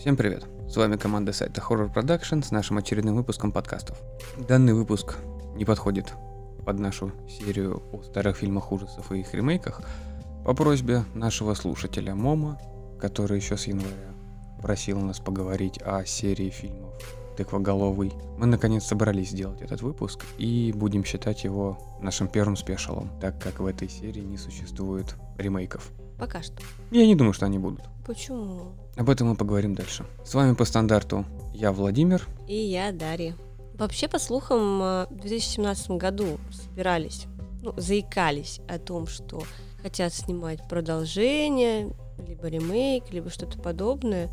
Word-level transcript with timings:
Всем 0.00 0.16
привет! 0.16 0.46
С 0.66 0.78
вами 0.78 0.96
команда 0.96 1.34
сайта 1.34 1.60
Horror 1.60 1.92
Production 1.92 2.42
с 2.42 2.50
нашим 2.50 2.78
очередным 2.78 3.16
выпуском 3.16 3.52
подкастов. 3.52 4.00
Данный 4.48 4.72
выпуск 4.72 5.18
не 5.54 5.66
подходит 5.66 6.14
под 6.64 6.78
нашу 6.78 7.12
серию 7.28 7.82
о 7.92 8.02
старых 8.02 8.38
фильмах 8.38 8.72
ужасов 8.72 9.12
и 9.12 9.20
их 9.20 9.34
ремейках 9.34 9.82
по 10.46 10.54
просьбе 10.54 11.04
нашего 11.12 11.52
слушателя 11.52 12.14
Мома, 12.14 12.58
который 12.98 13.36
еще 13.36 13.58
с 13.58 13.66
января 13.66 14.14
просил 14.62 14.98
нас 15.00 15.20
поговорить 15.20 15.78
о 15.82 16.06
серии 16.06 16.48
фильмов 16.48 16.94
«Тыквоголовый». 17.36 18.14
Мы 18.38 18.46
наконец 18.46 18.84
собрались 18.84 19.32
сделать 19.32 19.60
этот 19.60 19.82
выпуск 19.82 20.24
и 20.38 20.72
будем 20.74 21.04
считать 21.04 21.44
его 21.44 21.78
нашим 22.00 22.26
первым 22.26 22.56
спешалом, 22.56 23.10
так 23.20 23.38
как 23.38 23.60
в 23.60 23.66
этой 23.66 23.90
серии 23.90 24.22
не 24.22 24.38
существует 24.38 25.14
ремейков. 25.36 25.92
Пока 26.20 26.42
что. 26.42 26.62
Я 26.90 27.06
не 27.06 27.14
думаю, 27.14 27.32
что 27.32 27.46
они 27.46 27.58
будут. 27.58 27.80
Почему? 28.06 28.74
Об 28.96 29.08
этом 29.08 29.28
мы 29.28 29.36
поговорим 29.36 29.74
дальше. 29.74 30.04
С 30.22 30.34
вами 30.34 30.54
по 30.54 30.66
стандарту 30.66 31.24
я 31.54 31.72
Владимир. 31.72 32.28
И 32.46 32.54
я 32.54 32.92
Дарья. 32.92 33.34
Вообще, 33.74 34.06
по 34.06 34.18
слухам, 34.18 34.82
э, 34.82 35.06
в 35.08 35.20
2017 35.20 35.92
году 35.92 36.38
собирались, 36.52 37.24
ну, 37.62 37.72
заикались 37.78 38.60
о 38.68 38.78
том, 38.78 39.06
что 39.06 39.42
хотят 39.82 40.12
снимать 40.12 40.68
продолжение, 40.68 41.94
либо 42.28 42.48
ремейк, 42.48 43.10
либо 43.10 43.30
что-то 43.30 43.58
подобное. 43.58 44.28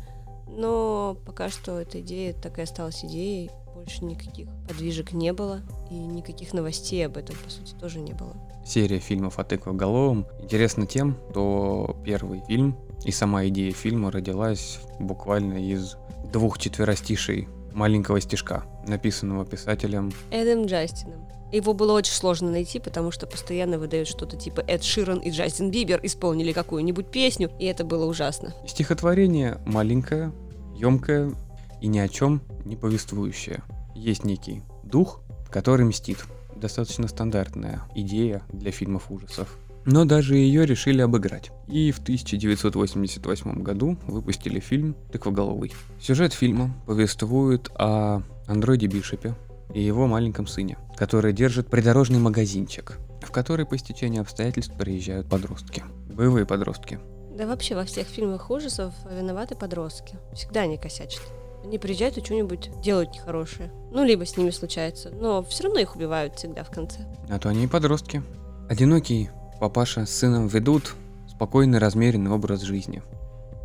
Но 0.46 1.16
пока 1.24 1.48
что 1.48 1.80
эта 1.80 2.00
идея 2.00 2.34
так 2.34 2.58
и 2.58 2.62
осталась 2.62 3.02
идеей. 3.02 3.50
Больше 3.74 4.04
никаких 4.04 4.48
подвижек 4.68 5.12
не 5.12 5.32
было, 5.32 5.62
и 5.90 5.94
никаких 5.94 6.52
новостей 6.52 7.06
об 7.06 7.16
этом, 7.16 7.36
по 7.42 7.50
сути, 7.50 7.74
тоже 7.74 7.98
не 7.98 8.12
было. 8.12 8.34
Серия 8.64 8.98
фильмов 8.98 9.38
о 9.38 9.44
тыквоголовом 9.44 10.26
интересна 10.40 10.86
тем, 10.86 11.16
что 11.30 11.96
первый 12.04 12.42
фильм 12.46 12.76
и 13.04 13.12
сама 13.12 13.46
идея 13.46 13.72
фильма 13.72 14.10
родилась 14.10 14.80
буквально 14.98 15.54
из 15.54 15.96
двух 16.32 16.58
четверостишей 16.58 17.48
маленького 17.72 18.20
стишка, 18.20 18.64
написанного 18.86 19.46
писателем 19.46 20.12
Эдом 20.30 20.66
Джастином. 20.66 21.26
Его 21.50 21.72
было 21.72 21.92
очень 21.92 22.12
сложно 22.12 22.50
найти, 22.50 22.78
потому 22.78 23.10
что 23.10 23.26
постоянно 23.26 23.78
выдают 23.78 24.06
что-то 24.06 24.36
типа 24.36 24.60
Эд 24.66 24.82
Ширан 24.82 25.18
и 25.18 25.30
Джастин 25.30 25.70
Бибер 25.70 26.00
исполнили 26.02 26.52
какую-нибудь 26.52 27.10
песню, 27.10 27.50
и 27.58 27.64
это 27.64 27.84
было 27.84 28.04
ужасно. 28.04 28.54
Стихотворение 28.66 29.58
маленькое, 29.64 30.32
емкое 30.76 31.32
и 31.80 31.86
ни 31.86 31.98
о 31.98 32.08
чем 32.08 32.42
не 32.66 32.76
повествующее. 32.76 33.62
Есть 33.94 34.24
некий 34.24 34.62
дух, 34.84 35.22
который 35.50 35.84
мстит. 35.84 36.18
Достаточно 36.56 37.08
стандартная 37.08 37.82
идея 37.94 38.42
для 38.52 38.72
фильмов 38.72 39.10
ужасов. 39.10 39.56
Но 39.84 40.04
даже 40.04 40.36
ее 40.36 40.66
решили 40.66 41.00
обыграть. 41.00 41.50
И 41.66 41.92
в 41.92 41.98
1988 42.00 43.62
году 43.62 43.96
выпустили 44.06 44.60
фильм 44.60 44.94
«Тыквоголовый». 45.12 45.72
Сюжет 46.00 46.32
фильма 46.32 46.74
повествует 46.86 47.70
о 47.74 48.22
андроиде 48.46 48.86
Бишопе 48.86 49.34
и 49.72 49.80
его 49.80 50.06
маленьком 50.06 50.46
сыне, 50.46 50.78
который 50.96 51.32
держит 51.32 51.68
придорожный 51.68 52.18
магазинчик, 52.18 52.98
в 53.22 53.30
который 53.30 53.66
по 53.66 53.78
стечению 53.78 54.22
обстоятельств 54.22 54.74
приезжают 54.76 55.28
подростки. 55.28 55.84
Боевые 56.12 56.44
подростки. 56.44 56.98
Да 57.36 57.46
вообще 57.46 57.76
во 57.76 57.84
всех 57.84 58.08
фильмах 58.08 58.50
ужасов 58.50 58.92
виноваты 59.10 59.54
подростки. 59.54 60.18
Всегда 60.34 60.62
они 60.62 60.76
косячат. 60.76 61.22
Они 61.64 61.78
приезжают 61.78 62.16
и 62.16 62.24
что-нибудь 62.24 62.70
делают 62.80 63.12
нехорошее. 63.12 63.70
Ну, 63.90 64.04
либо 64.04 64.24
с 64.24 64.36
ними 64.36 64.50
случается. 64.50 65.10
Но 65.10 65.42
все 65.42 65.64
равно 65.64 65.80
их 65.80 65.96
убивают 65.96 66.36
всегда 66.36 66.64
в 66.64 66.70
конце. 66.70 67.00
А 67.28 67.38
то 67.38 67.48
они 67.48 67.64
и 67.64 67.66
подростки. 67.66 68.22
Одинокий 68.68 69.30
папаша 69.60 70.06
с 70.06 70.10
сыном 70.10 70.46
ведут 70.46 70.94
спокойный, 71.28 71.78
размеренный 71.78 72.30
образ 72.30 72.62
жизни. 72.62 73.02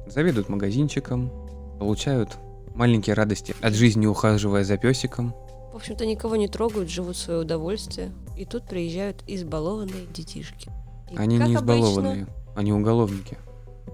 Заведут 0.07 0.49
магазинчиком, 0.49 1.31
получают 1.79 2.37
маленькие 2.75 3.13
радости 3.13 3.55
от 3.61 3.73
жизни, 3.73 4.05
ухаживая 4.05 4.63
за 4.63 4.77
песиком. 4.77 5.33
В 5.71 5.75
общем-то, 5.75 6.05
никого 6.05 6.35
не 6.35 6.47
трогают, 6.47 6.89
живут 6.89 7.15
в 7.15 7.19
свое 7.19 7.39
удовольствие. 7.39 8.11
И 8.37 8.45
тут 8.45 8.65
приезжают 8.65 9.23
избалованные 9.27 10.05
детишки. 10.13 10.71
И 11.11 11.17
Они 11.17 11.37
не 11.37 11.55
обычно, 11.55 11.59
избалованные, 11.59 12.27
они 12.55 12.73
уголовники. 12.73 13.37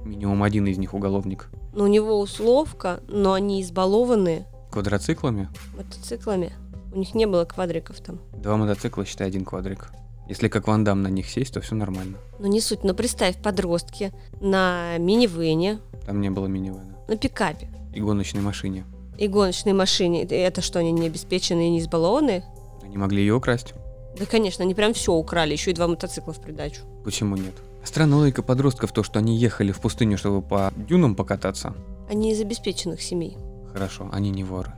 Минимум 0.03 0.44
один 0.44 0.67
из 0.67 0.77
них 0.77 0.94
уголовник. 0.94 1.50
Ну, 1.73 1.83
у 1.83 1.88
него 1.88 2.19
условка, 2.19 3.00
но 3.07 3.33
они 3.33 3.61
избалованные 3.61 4.45
Квадроциклами? 4.72 5.50
мотоциклами. 5.75 6.51
У 6.94 7.00
них 7.00 7.13
не 7.16 7.25
было 7.27 7.45
квадриков 7.45 8.00
там. 8.00 8.19
Два 8.33 8.57
мотоцикла, 8.57 9.05
считай, 9.05 9.27
один 9.27 9.45
квадрик. 9.45 9.89
Если 10.27 10.47
как 10.47 10.67
Ван 10.67 10.83
Дам 10.83 11.01
на 11.01 11.07
них 11.07 11.27
сесть, 11.29 11.53
то 11.53 11.61
все 11.61 11.75
нормально. 11.75 12.17
Но 12.39 12.47
не 12.47 12.61
суть. 12.61 12.83
Но 12.83 12.94
представь, 12.94 13.38
подростки 13.41 14.11
на 14.41 14.97
минивэне, 15.00 15.79
Там 16.06 16.21
не 16.21 16.29
было 16.29 16.45
минивэна. 16.47 16.95
на 17.07 17.17
пикапе 17.17 17.67
И 17.94 18.00
гоночной 18.01 18.41
машине. 18.41 18.85
и 19.17 19.27
гоночной 19.27 19.73
машине. 19.73 20.23
Это 20.23 20.61
что, 20.61 20.79
они 20.79 20.91
не 20.91 21.07
обеспеченные 21.07 21.67
и 21.67 21.71
не 21.71 21.79
избалованные? 21.79 22.44
Они 22.83 22.95
могли 22.97 23.21
ее 23.21 23.33
украсть. 23.35 23.73
Да, 24.17 24.25
конечно, 24.25 24.63
они 24.63 24.73
прям 24.75 24.94
все 24.94 25.13
украли, 25.13 25.53
еще 25.53 25.71
и 25.71 25.73
два 25.73 25.88
мотоцикла 25.88 26.33
в 26.33 26.39
придачу. 26.41 26.81
Почему 27.03 27.35
нет? 27.35 27.53
Странная 27.89 28.19
логика 28.19 28.44
подростков 28.44 28.91
то, 28.91 29.01
что 29.01 29.17
они 29.17 29.35
ехали 29.35 29.72
в 29.72 29.79
пустыню, 29.79 30.16
чтобы 30.16 30.47
по 30.47 30.72
дюнам 30.75 31.16
покататься. 31.16 31.73
Они 32.07 32.31
из 32.31 32.39
обеспеченных 32.39 33.01
семей. 33.01 33.35
Хорошо, 33.73 34.07
они 34.13 34.29
не 34.29 34.44
воры. 34.44 34.73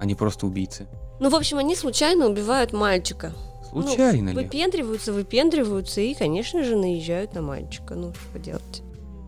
Они 0.00 0.16
просто 0.16 0.48
убийцы. 0.48 0.88
Ну, 1.20 1.30
в 1.30 1.36
общем, 1.36 1.58
они 1.58 1.76
случайно 1.76 2.26
убивают 2.26 2.72
мальчика. 2.72 3.32
Случайно 3.70 4.32
ну, 4.32 4.40
ли? 4.40 4.44
Выпендриваются, 4.44 5.12
выпендриваются 5.12 6.00
и, 6.00 6.12
конечно 6.14 6.64
же, 6.64 6.74
наезжают 6.74 7.34
на 7.34 7.42
мальчика. 7.42 7.94
Ну, 7.94 8.12
что 8.12 8.32
поделать. 8.32 8.82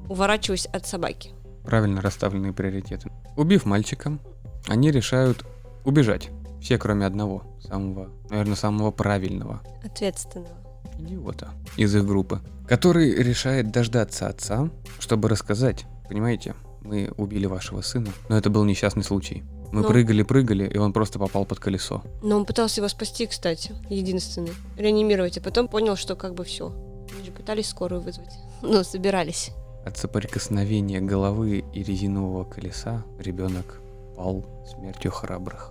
Уворачиваясь 0.08 0.66
от 0.66 0.88
собаки. 0.88 1.30
Правильно 1.62 2.00
расставленные 2.00 2.52
приоритеты. 2.52 3.12
Убив 3.36 3.66
мальчика, 3.66 4.18
они 4.66 4.90
решают 4.90 5.44
убежать. 5.84 6.30
Все, 6.60 6.76
кроме 6.76 7.06
одного, 7.06 7.44
самого, 7.60 8.10
наверное, 8.30 8.56
самого 8.56 8.90
правильного 8.90 9.60
Ответственного. 9.84 10.57
Идиота 10.98 11.48
из 11.76 11.94
их 11.94 12.06
группы, 12.06 12.40
который 12.66 13.14
решает 13.14 13.70
дождаться 13.70 14.28
отца, 14.28 14.70
чтобы 14.98 15.28
рассказать, 15.28 15.86
понимаете, 16.08 16.54
мы 16.82 17.12
убили 17.16 17.46
вашего 17.46 17.80
сына, 17.80 18.08
но 18.28 18.36
это 18.36 18.50
был 18.50 18.64
несчастный 18.64 19.04
случай. 19.04 19.42
Мы 19.70 19.82
Ну. 19.82 19.88
прыгали-прыгали, 19.88 20.66
и 20.66 20.78
он 20.78 20.94
просто 20.94 21.18
попал 21.18 21.44
под 21.44 21.58
колесо. 21.60 22.02
Но 22.22 22.36
он 22.36 22.46
пытался 22.46 22.80
его 22.80 22.88
спасти, 22.88 23.26
кстати, 23.26 23.74
единственный. 23.90 24.52
Реанимировать, 24.78 25.36
а 25.36 25.42
потом 25.42 25.68
понял, 25.68 25.94
что 25.96 26.16
как 26.16 26.34
бы 26.34 26.44
все. 26.44 26.72
Они 27.14 27.26
же 27.26 27.32
пытались 27.32 27.68
скорую 27.68 28.00
вызвать. 28.00 28.32
Ну, 28.62 28.82
собирались. 28.82 29.50
От 29.84 29.98
соприкосновения 29.98 31.00
головы 31.00 31.64
и 31.74 31.82
резинового 31.82 32.44
колеса 32.44 33.04
ребенок 33.18 33.80
пал 34.16 34.44
смертью 34.74 35.12
храбрых. 35.12 35.70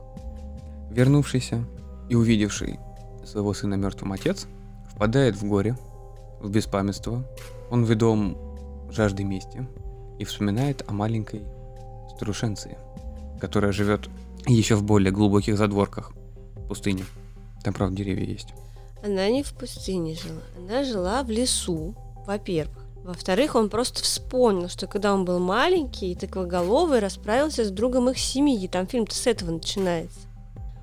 Вернувшийся 0.92 1.64
и 2.10 2.16
увидевший 2.16 2.80
своего 3.26 3.54
сына 3.54 3.76
мертвым 3.76 4.14
отец 4.14 4.48
впадает 4.98 5.36
в 5.36 5.46
горе, 5.46 5.78
в 6.40 6.50
беспамятство. 6.50 7.24
Он 7.70 7.84
ведом 7.84 8.36
жаждой 8.90 9.26
мести 9.26 9.68
и 10.18 10.26
вспоминает 10.26 10.84
о 10.88 10.92
маленькой 10.92 11.44
старушенции, 12.16 12.80
которая 13.40 13.72
живет 13.72 14.10
еще 14.48 14.74
в 14.74 14.84
более 14.84 15.12
глубоких 15.12 15.56
задворках 15.56 16.14
пустыни. 16.68 17.06
Там, 17.64 17.76
правда, 17.76 17.96
деревья 17.96 18.26
есть. 18.26 18.48
Она 19.04 19.30
не 19.30 19.44
в 19.44 19.54
пустыне 19.54 20.16
жила. 20.16 20.42
Она 20.58 20.84
жила 20.84 21.22
в 21.22 21.30
лесу, 21.30 21.94
во-первых. 22.26 22.84
Во-вторых, 23.04 23.54
он 23.54 23.70
просто 23.70 24.02
вспомнил, 24.02 24.68
что 24.68 24.88
когда 24.88 25.14
он 25.14 25.26
был 25.26 25.38
маленький, 25.38 26.16
тыквоголовый 26.16 27.00
расправился 27.00 27.64
с 27.64 27.70
другом 27.70 28.10
их 28.10 28.18
семьи. 28.18 28.68
Там 28.68 28.88
фильм-то 28.88 29.14
с 29.14 29.28
этого 29.28 29.52
начинается. 29.52 30.22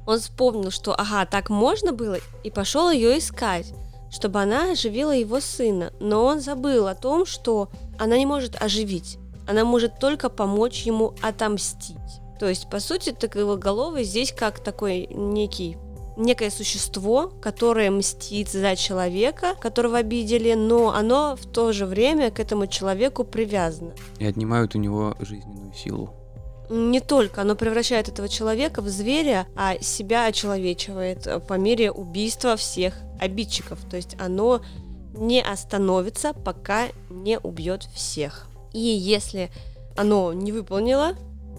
Он 0.06 0.20
вспомнил, 0.20 0.70
что 0.70 0.94
ага, 0.94 1.26
так 1.26 1.50
можно 1.50 1.92
было, 1.92 2.18
и 2.44 2.50
пошел 2.50 2.90
ее 2.90 3.18
искать, 3.18 3.74
чтобы 4.10 4.40
она 4.40 4.72
оживила 4.72 5.12
его 5.12 5.40
сына. 5.40 5.92
Но 6.00 6.24
он 6.24 6.40
забыл 6.40 6.86
о 6.86 6.94
том, 6.94 7.26
что 7.26 7.68
она 7.98 8.16
не 8.18 8.26
может 8.26 8.60
оживить. 8.60 9.18
Она 9.46 9.64
может 9.64 9.98
только 9.98 10.28
помочь 10.28 10.82
ему 10.82 11.14
отомстить. 11.22 11.96
То 12.38 12.48
есть, 12.48 12.68
по 12.68 12.80
сути, 12.80 13.10
тыквоголовый 13.10 14.04
здесь 14.04 14.32
как 14.32 14.58
такой 14.58 15.06
некий 15.06 15.76
некое 16.16 16.50
существо, 16.50 17.32
которое 17.40 17.90
мстит 17.90 18.48
за 18.48 18.76
человека, 18.76 19.54
которого 19.60 19.98
обидели, 19.98 20.54
но 20.54 20.94
оно 20.94 21.36
в 21.36 21.46
то 21.46 21.72
же 21.72 21.86
время 21.86 22.30
к 22.30 22.40
этому 22.40 22.66
человеку 22.66 23.24
привязано. 23.24 23.92
И 24.18 24.26
отнимают 24.26 24.74
у 24.74 24.78
него 24.78 25.16
жизненную 25.18 25.72
силу. 25.74 26.10
Не 26.70 27.00
только 27.00 27.42
оно 27.42 27.56
превращает 27.56 28.08
этого 28.08 28.28
человека 28.28 28.80
в 28.80 28.88
зверя, 28.88 29.46
а 29.54 29.78
себя 29.80 30.26
очеловечивает 30.26 31.26
э, 31.26 31.38
по 31.38 31.54
мере 31.54 31.90
убийства 31.90 32.56
всех 32.56 32.94
обидчиков. 33.20 33.78
То 33.90 33.96
есть 33.96 34.16
оно 34.18 34.62
не 35.14 35.42
остановится, 35.42 36.32
пока 36.32 36.88
не 37.10 37.38
убьет 37.38 37.84
всех. 37.94 38.46
И 38.72 38.78
если 38.78 39.50
оно 39.96 40.32
не 40.32 40.52
выполнило 40.52 41.14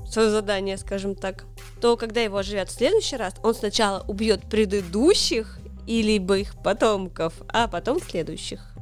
свое 0.09 0.29
задание, 0.29 0.77
скажем 0.77 1.15
так, 1.15 1.45
то 1.81 1.97
когда 1.97 2.21
его 2.21 2.37
оживят 2.37 2.69
в 2.69 2.73
следующий 2.73 3.15
раз, 3.15 3.33
он 3.43 3.55
сначала 3.55 4.03
убьет 4.07 4.41
предыдущих 4.49 5.59
и 5.87 6.01
либо 6.01 6.37
их 6.37 6.55
потомков, 6.63 7.33
а 7.47 7.67
потом 7.67 8.01
следующих 8.01 8.75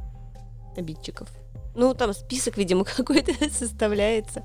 обидчиков. 0.75 1.27
Ну, 1.75 1.93
там 1.93 2.13
список, 2.13 2.57
видимо, 2.57 2.83
какой-то 2.97 3.33
составляется. 3.49 4.43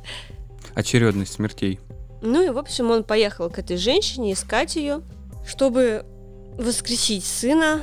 Очередность 0.75 1.33
смертей. 1.33 1.81
Ну 2.21 2.43
и, 2.43 2.51
в 2.51 2.59
общем, 2.59 2.91
он 2.91 3.05
поехал 3.05 3.49
к 3.51 3.59
этой 3.59 3.77
женщине 3.77 4.33
искать 4.33 4.77
ее, 4.77 5.03
чтобы 5.47 6.05
воскресить 6.57 7.25
сына, 7.25 7.83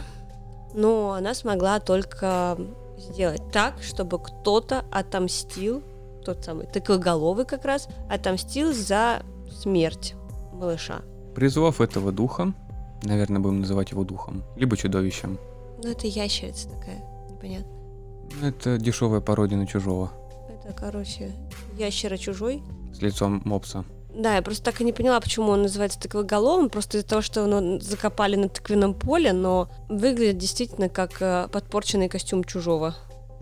но 0.73 1.13
она 1.13 1.33
смогла 1.33 1.79
только 1.79 2.57
сделать 2.97 3.41
так, 3.51 3.81
чтобы 3.81 4.19
кто-то 4.19 4.85
отомстил, 4.91 5.81
тот 6.25 6.43
самый 6.43 6.67
тыквоголовый 6.67 7.45
как 7.45 7.65
раз, 7.65 7.87
отомстил 8.09 8.73
за 8.73 9.23
смерть 9.49 10.15
малыша. 10.51 11.01
Призвав 11.33 11.81
этого 11.81 12.11
духа, 12.11 12.53
наверное, 13.03 13.39
будем 13.39 13.61
называть 13.61 13.91
его 13.91 14.03
духом, 14.03 14.43
либо 14.55 14.75
чудовищем. 14.75 15.37
Ну, 15.83 15.89
это 15.89 16.07
ящерица 16.07 16.69
такая, 16.69 17.03
непонятно. 17.29 17.71
Это 18.41 18.77
дешевая 18.77 19.21
пародия 19.21 19.57
на 19.57 19.67
чужого. 19.67 20.11
Это, 20.65 20.73
короче, 20.73 21.31
ящера 21.77 22.17
чужой. 22.17 22.63
С 22.93 23.01
лицом 23.01 23.41
мопса. 23.45 23.85
Да, 24.13 24.35
я 24.35 24.41
просто 24.41 24.63
так 24.63 24.79
и 24.79 24.85
не 24.85 24.93
поняла, 24.93 25.19
почему 25.19 25.51
он 25.51 25.63
называется 25.63 25.99
тыквоголовым, 25.99 26.69
просто 26.69 26.97
из-за 26.97 27.07
того, 27.07 27.21
что 27.21 27.45
его 27.45 27.79
закопали 27.81 28.37
на 28.37 28.47
тыквенном 28.47 28.93
поле, 28.93 29.33
но 29.33 29.69
выглядит 29.89 30.37
действительно 30.37 30.87
как 30.87 31.21
э, 31.21 31.49
подпорченный 31.51 32.07
костюм 32.07 32.45
чужого. 32.45 32.95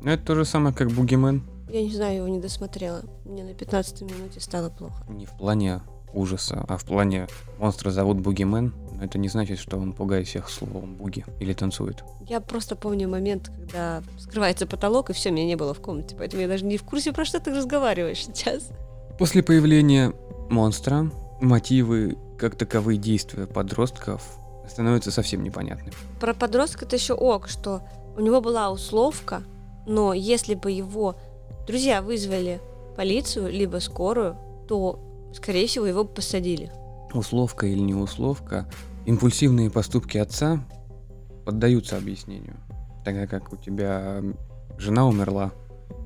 Это 0.04 0.26
то 0.26 0.36
же 0.36 0.46
самое, 0.46 0.74
как 0.76 0.90
Бугимен. 0.92 1.44
Я 1.70 1.84
не 1.84 1.92
знаю, 1.92 2.18
его 2.18 2.28
не 2.28 2.40
досмотрела. 2.40 3.04
Мне 3.24 3.44
на 3.44 3.54
15 3.54 4.02
минуте 4.02 4.40
стало 4.40 4.70
плохо. 4.70 5.06
Не 5.10 5.28
в 5.28 5.32
плане 5.38 5.82
ужаса, 6.14 6.64
а 6.68 6.78
в 6.78 6.86
плане 6.86 7.28
монстра 7.60 7.92
зовут 7.92 8.20
Бугимен, 8.20 8.74
но 8.92 9.04
это 9.04 9.18
не 9.18 9.28
значит, 9.28 9.60
что 9.60 9.78
он 9.78 9.94
пугает 9.94 10.28
всех 10.28 10.50
словом 10.50 10.96
буги 10.96 11.26
или 11.40 11.54
танцует. 11.54 12.04
Я 12.28 12.40
просто 12.40 12.76
помню 12.76 13.10
момент, 13.10 13.50
когда 13.50 14.02
скрывается 14.18 14.66
потолок, 14.66 15.10
и 15.10 15.14
все, 15.14 15.32
меня 15.32 15.46
не 15.46 15.56
было 15.56 15.74
в 15.74 15.82
комнате, 15.82 16.16
поэтому 16.18 16.42
я 16.42 16.48
даже 16.48 16.66
не 16.66 16.78
в 16.78 16.84
курсе, 16.84 17.12
про 17.12 17.26
что 17.26 17.40
ты 17.40 17.54
разговариваешь 17.54 18.26
сейчас. 18.26 18.70
После 19.18 19.44
появления 19.44 20.14
монстра 20.50 21.10
мотивы, 21.42 22.18
как 22.38 22.56
таковые 22.56 22.98
действия 22.98 23.46
подростков 23.46 24.22
становятся 24.70 25.12
совсем 25.12 25.44
непонятны. 25.44 25.92
Про 26.20 26.34
подростка 26.34 26.86
это 26.86 26.96
еще 26.96 27.14
ок, 27.14 27.48
что 27.48 27.82
у 28.16 28.22
него 28.22 28.42
была 28.42 28.72
условка, 28.72 29.44
но 29.86 30.14
если 30.14 30.54
бы 30.54 30.72
его 30.72 31.16
друзья 31.68 32.02
вызвали 32.02 32.62
полицию 32.96 33.52
либо 33.52 33.80
скорую, 33.80 34.38
то, 34.68 35.00
скорее 35.34 35.68
всего, 35.68 35.86
его 35.86 36.04
посадили. 36.04 36.72
Условка 37.14 37.68
или 37.68 37.80
не 37.80 37.94
условка, 37.94 38.70
импульсивные 39.06 39.70
поступки 39.70 40.18
отца 40.18 40.64
поддаются 41.46 41.98
объяснению. 41.98 42.56
Тогда 43.06 43.28
как 43.28 43.54
у 43.54 43.58
тебя 43.58 44.22
жена 44.78 45.08
умерла, 45.08 45.52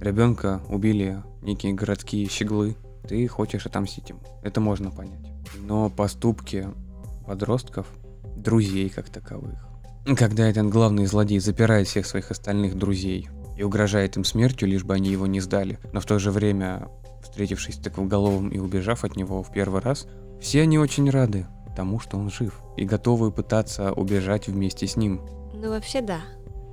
ребенка 0.02 0.62
убили 0.70 1.24
некие 1.42 1.74
городские 1.74 2.28
щеглы, 2.28 2.76
ты 3.08 3.28
хочешь 3.28 3.66
отомстить 3.66 4.10
ему. 4.10 4.20
Это 4.44 4.60
можно 4.60 4.92
понять. 4.92 5.26
Но 5.62 5.90
поступки 5.90 6.68
подростков, 7.26 7.88
друзей 8.36 8.90
как 8.90 9.10
таковых, 9.10 9.68
когда 10.18 10.48
этот 10.50 10.70
главный 10.70 11.06
злодей 11.06 11.40
запирает 11.40 11.88
всех 11.88 12.06
своих 12.06 12.32
остальных 12.32 12.76
друзей 12.78 13.30
и 13.58 13.64
угрожает 13.64 14.18
им 14.18 14.24
смертью, 14.24 14.68
лишь 14.68 14.84
бы 14.84 14.94
они 14.94 15.10
его 15.10 15.28
не 15.28 15.40
сдали, 15.40 15.80
но 15.92 16.00
в 16.00 16.06
то 16.06 16.20
же 16.20 16.32
время, 16.32 16.90
встретившись 17.22 17.76
с 17.76 17.80
головом 17.80 18.50
и 18.50 18.60
убежав 18.60 19.04
от 19.04 19.16
него 19.16 19.44
в 19.44 19.52
первый 19.52 19.82
раз, 19.82 20.08
все 20.40 20.62
они 20.62 20.78
очень 20.78 21.10
рады 21.10 21.48
тому, 21.76 22.00
что 22.00 22.18
он 22.18 22.30
жив, 22.30 22.60
и 22.76 22.86
готовы 22.86 23.32
пытаться 23.32 23.92
убежать 23.92 24.48
вместе 24.48 24.88
с 24.88 24.96
ним. 24.96 25.22
Ну, 25.54 25.70
вообще 25.70 26.02
да. 26.02 26.22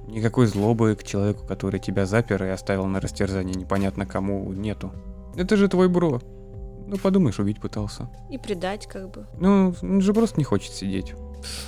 Никакой 0.07 0.47
злобы 0.47 0.97
к 0.97 1.05
человеку, 1.05 1.47
который 1.47 1.81
тебя 1.81 2.07
запер 2.07 2.45
и 2.45 2.49
оставил 2.49 2.87
на 2.87 3.01
растерзание 3.01 3.55
непонятно 3.55 4.07
кому, 4.07 4.53
нету. 4.53 4.93
Это 5.37 5.57
же 5.57 5.69
твой 5.69 5.89
бро. 5.89 6.21
Ну, 6.87 6.97
подумаешь, 6.99 7.39
убить 7.39 7.61
пытался. 7.61 8.11
И 8.31 8.39
предать 8.39 8.87
как 8.87 9.11
бы. 9.11 9.27
Ну, 9.39 9.75
он 9.83 10.01
же 10.01 10.13
просто 10.13 10.39
не 10.39 10.45
хочет 10.45 10.73
сидеть. 10.73 11.15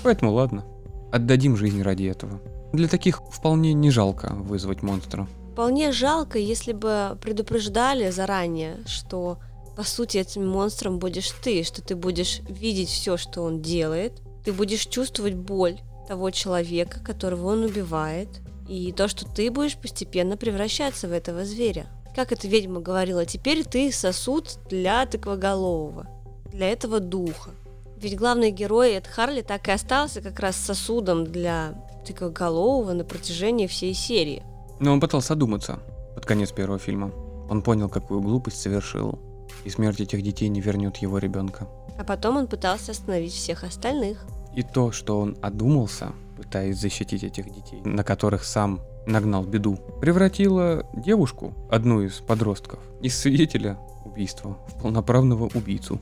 Поэтому 0.02 0.32
ладно. 0.32 0.64
Отдадим 1.12 1.56
жизнь 1.56 1.82
ради 1.82 2.04
этого. 2.04 2.40
Для 2.72 2.88
таких 2.88 3.22
вполне 3.30 3.72
не 3.72 3.90
жалко 3.90 4.32
вызвать 4.34 4.82
монстра. 4.82 5.28
Вполне 5.52 5.92
жалко, 5.92 6.38
если 6.38 6.72
бы 6.72 7.18
предупреждали 7.22 8.10
заранее, 8.10 8.78
что 8.86 9.38
по 9.76 9.84
сути 9.84 10.18
этим 10.18 10.46
монстром 10.46 10.98
будешь 10.98 11.30
ты, 11.42 11.62
что 11.62 11.82
ты 11.82 11.96
будешь 11.96 12.40
видеть 12.48 12.88
все, 12.88 13.16
что 13.16 13.42
он 13.42 13.62
делает, 13.62 14.20
ты 14.44 14.52
будешь 14.52 14.86
чувствовать 14.86 15.34
боль 15.34 15.78
того 16.08 16.30
человека, 16.30 17.00
которого 17.00 17.52
он 17.52 17.64
убивает, 17.64 18.28
и 18.68 18.92
то, 18.92 19.08
что 19.08 19.24
ты 19.26 19.50
будешь 19.50 19.76
постепенно 19.76 20.36
превращаться 20.36 21.08
в 21.08 21.12
этого 21.12 21.44
зверя. 21.44 21.86
Как 22.14 22.32
эта 22.32 22.48
ведьма 22.48 22.80
говорила, 22.80 23.26
теперь 23.26 23.64
ты 23.64 23.92
сосуд 23.92 24.58
для 24.68 25.04
тыквоголового, 25.06 26.06
для 26.52 26.70
этого 26.70 27.00
духа. 27.00 27.50
Ведь 27.96 28.16
главный 28.16 28.50
герой 28.50 28.92
Эд 28.92 29.06
Харли 29.06 29.42
так 29.42 29.68
и 29.68 29.70
остался 29.72 30.20
как 30.20 30.38
раз 30.40 30.56
сосудом 30.56 31.24
для 31.24 31.74
тыквоголового 32.06 32.92
на 32.92 33.04
протяжении 33.04 33.66
всей 33.66 33.94
серии. 33.94 34.42
Но 34.80 34.92
он 34.92 35.00
пытался 35.00 35.32
одуматься 35.32 35.78
под 36.14 36.26
конец 36.26 36.52
первого 36.52 36.78
фильма. 36.78 37.10
Он 37.48 37.62
понял, 37.62 37.88
какую 37.88 38.20
глупость 38.20 38.60
совершил, 38.60 39.18
и 39.64 39.70
смерть 39.70 40.00
этих 40.00 40.22
детей 40.22 40.48
не 40.48 40.60
вернет 40.60 40.98
его 40.98 41.18
ребенка. 41.18 41.68
А 41.98 42.04
потом 42.04 42.36
он 42.36 42.46
пытался 42.46 42.92
остановить 42.92 43.32
всех 43.32 43.64
остальных. 43.64 44.26
И 44.54 44.62
то, 44.62 44.92
что 44.92 45.18
он 45.18 45.36
одумался, 45.42 46.12
пытаясь 46.36 46.78
защитить 46.78 47.24
этих 47.24 47.46
детей, 47.52 47.80
на 47.84 48.04
которых 48.04 48.44
сам 48.44 48.80
нагнал 49.06 49.44
беду, 49.44 49.78
превратила 50.00 50.86
девушку, 50.94 51.54
одну 51.70 52.02
из 52.02 52.14
подростков, 52.14 52.80
из 53.00 53.16
свидетеля 53.16 53.78
убийства 54.04 54.58
в 54.68 54.82
полноправного 54.82 55.48
убийцу. 55.54 56.00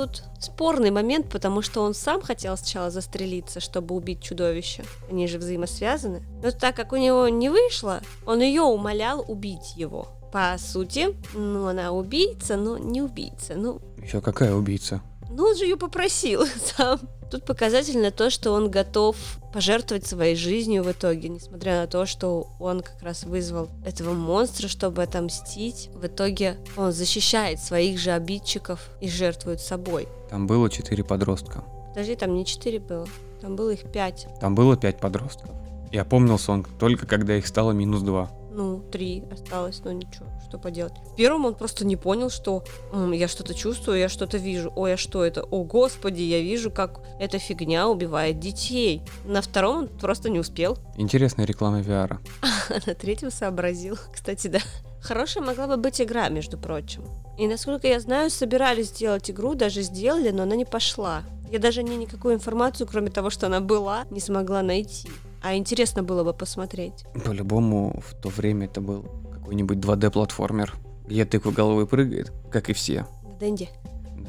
Тут 0.00 0.22
спорный 0.38 0.90
момент, 0.90 1.28
потому 1.28 1.60
что 1.60 1.82
он 1.82 1.92
сам 1.92 2.22
хотел 2.22 2.56
сначала 2.56 2.90
застрелиться, 2.90 3.60
чтобы 3.60 3.94
убить 3.94 4.22
чудовище. 4.22 4.82
Они 5.10 5.26
же 5.26 5.36
взаимосвязаны. 5.36 6.22
Но 6.42 6.52
так 6.52 6.74
как 6.74 6.94
у 6.94 6.96
него 6.96 7.28
не 7.28 7.50
вышло, 7.50 8.00
он 8.24 8.40
ее 8.40 8.62
умолял 8.62 9.22
убить 9.28 9.76
его. 9.76 10.08
По 10.32 10.56
сути, 10.58 11.14
ну, 11.34 11.66
она 11.66 11.92
убийца, 11.92 12.56
но 12.56 12.78
не 12.78 13.02
убийца. 13.02 13.56
Ну, 13.56 13.82
Еще 14.02 14.22
какая 14.22 14.54
убийца? 14.54 15.02
Ну 15.30 15.44
он 15.44 15.56
же 15.56 15.64
ее 15.64 15.76
попросил 15.76 16.44
сам. 16.76 17.00
Тут 17.30 17.44
показательно 17.44 18.10
то, 18.10 18.28
что 18.28 18.50
он 18.50 18.70
готов 18.70 19.16
пожертвовать 19.52 20.04
своей 20.04 20.34
жизнью 20.34 20.82
в 20.82 20.90
итоге, 20.90 21.28
несмотря 21.28 21.80
на 21.80 21.86
то, 21.86 22.04
что 22.04 22.48
он 22.58 22.80
как 22.80 23.00
раз 23.02 23.22
вызвал 23.22 23.68
этого 23.84 24.14
монстра, 24.14 24.66
чтобы 24.66 25.02
отомстить. 25.02 25.90
В 25.94 26.06
итоге 26.06 26.58
он 26.76 26.90
защищает 26.90 27.60
своих 27.60 28.00
же 28.00 28.10
обидчиков 28.10 28.80
и 29.00 29.08
жертвует 29.08 29.60
собой. 29.60 30.08
Там 30.28 30.48
было 30.48 30.68
четыре 30.68 31.04
подростка. 31.04 31.62
Подожди, 31.90 32.16
там 32.16 32.34
не 32.34 32.44
четыре 32.44 32.80
было, 32.80 33.06
там 33.40 33.54
было 33.54 33.70
их 33.70 33.90
пять. 33.92 34.26
Там 34.40 34.56
было 34.56 34.76
пять 34.76 34.98
подростков. 34.98 35.50
И 35.92 35.98
опомнился 35.98 36.52
он 36.52 36.64
только 36.78 37.06
когда 37.06 37.36
их 37.36 37.46
стало 37.46 37.72
минус 37.72 38.02
два. 38.02 38.30
Ну, 38.52 38.80
три 38.80 39.24
осталось, 39.30 39.80
но 39.84 39.92
ничего, 39.92 40.26
что 40.46 40.58
поделать. 40.58 40.92
В 41.12 41.14
первом 41.16 41.44
он 41.44 41.54
просто 41.54 41.86
не 41.86 41.96
понял, 41.96 42.30
что 42.30 42.64
«М, 42.92 43.12
я 43.12 43.28
что-то 43.28 43.54
чувствую, 43.54 43.98
я 43.98 44.08
что-то 44.08 44.38
вижу. 44.38 44.72
Ой, 44.74 44.94
а 44.94 44.96
что 44.96 45.24
это? 45.24 45.42
О, 45.42 45.62
господи, 45.62 46.22
я 46.22 46.40
вижу, 46.40 46.70
как 46.70 47.00
эта 47.20 47.38
фигня 47.38 47.88
убивает 47.88 48.40
детей. 48.40 49.02
На 49.24 49.40
втором 49.40 49.76
он 49.78 49.88
просто 49.88 50.30
не 50.30 50.40
успел. 50.40 50.78
Интересная 50.96 51.46
реклама 51.46 51.80
VR. 51.80 52.18
А 52.42 52.46
на 52.86 52.94
третьем 52.94 53.30
сообразил. 53.30 53.96
Кстати, 54.12 54.48
да. 54.48 54.58
Хорошая 55.00 55.42
могла 55.44 55.66
бы 55.66 55.76
быть 55.76 56.00
игра, 56.00 56.28
между 56.28 56.58
прочим. 56.58 57.04
И 57.38 57.46
насколько 57.46 57.86
я 57.86 58.00
знаю, 58.00 58.30
собирались 58.30 58.88
сделать 58.88 59.30
игру, 59.30 59.54
даже 59.54 59.80
сделали, 59.82 60.30
но 60.30 60.42
она 60.42 60.56
не 60.56 60.66
пошла. 60.66 61.22
Я 61.50 61.58
даже 61.58 61.82
не 61.82 61.96
никакую 61.96 62.34
информацию, 62.34 62.86
кроме 62.86 63.10
того, 63.10 63.30
что 63.30 63.46
она 63.46 63.60
была, 63.60 64.04
не 64.10 64.20
смогла 64.20 64.62
найти. 64.62 65.08
А 65.42 65.54
интересно 65.54 66.02
было 66.02 66.22
бы 66.22 66.34
посмотреть. 66.34 67.04
По-любому 67.24 68.02
в 68.06 68.14
то 68.14 68.28
время 68.28 68.66
это 68.66 68.80
был 68.80 69.02
какой-нибудь 69.32 69.78
2D-платформер, 69.78 70.74
где 71.06 71.24
тыква 71.24 71.50
головой 71.50 71.86
прыгает, 71.86 72.32
как 72.50 72.68
и 72.68 72.72
все. 72.72 73.06
Дэнди. 73.38 73.68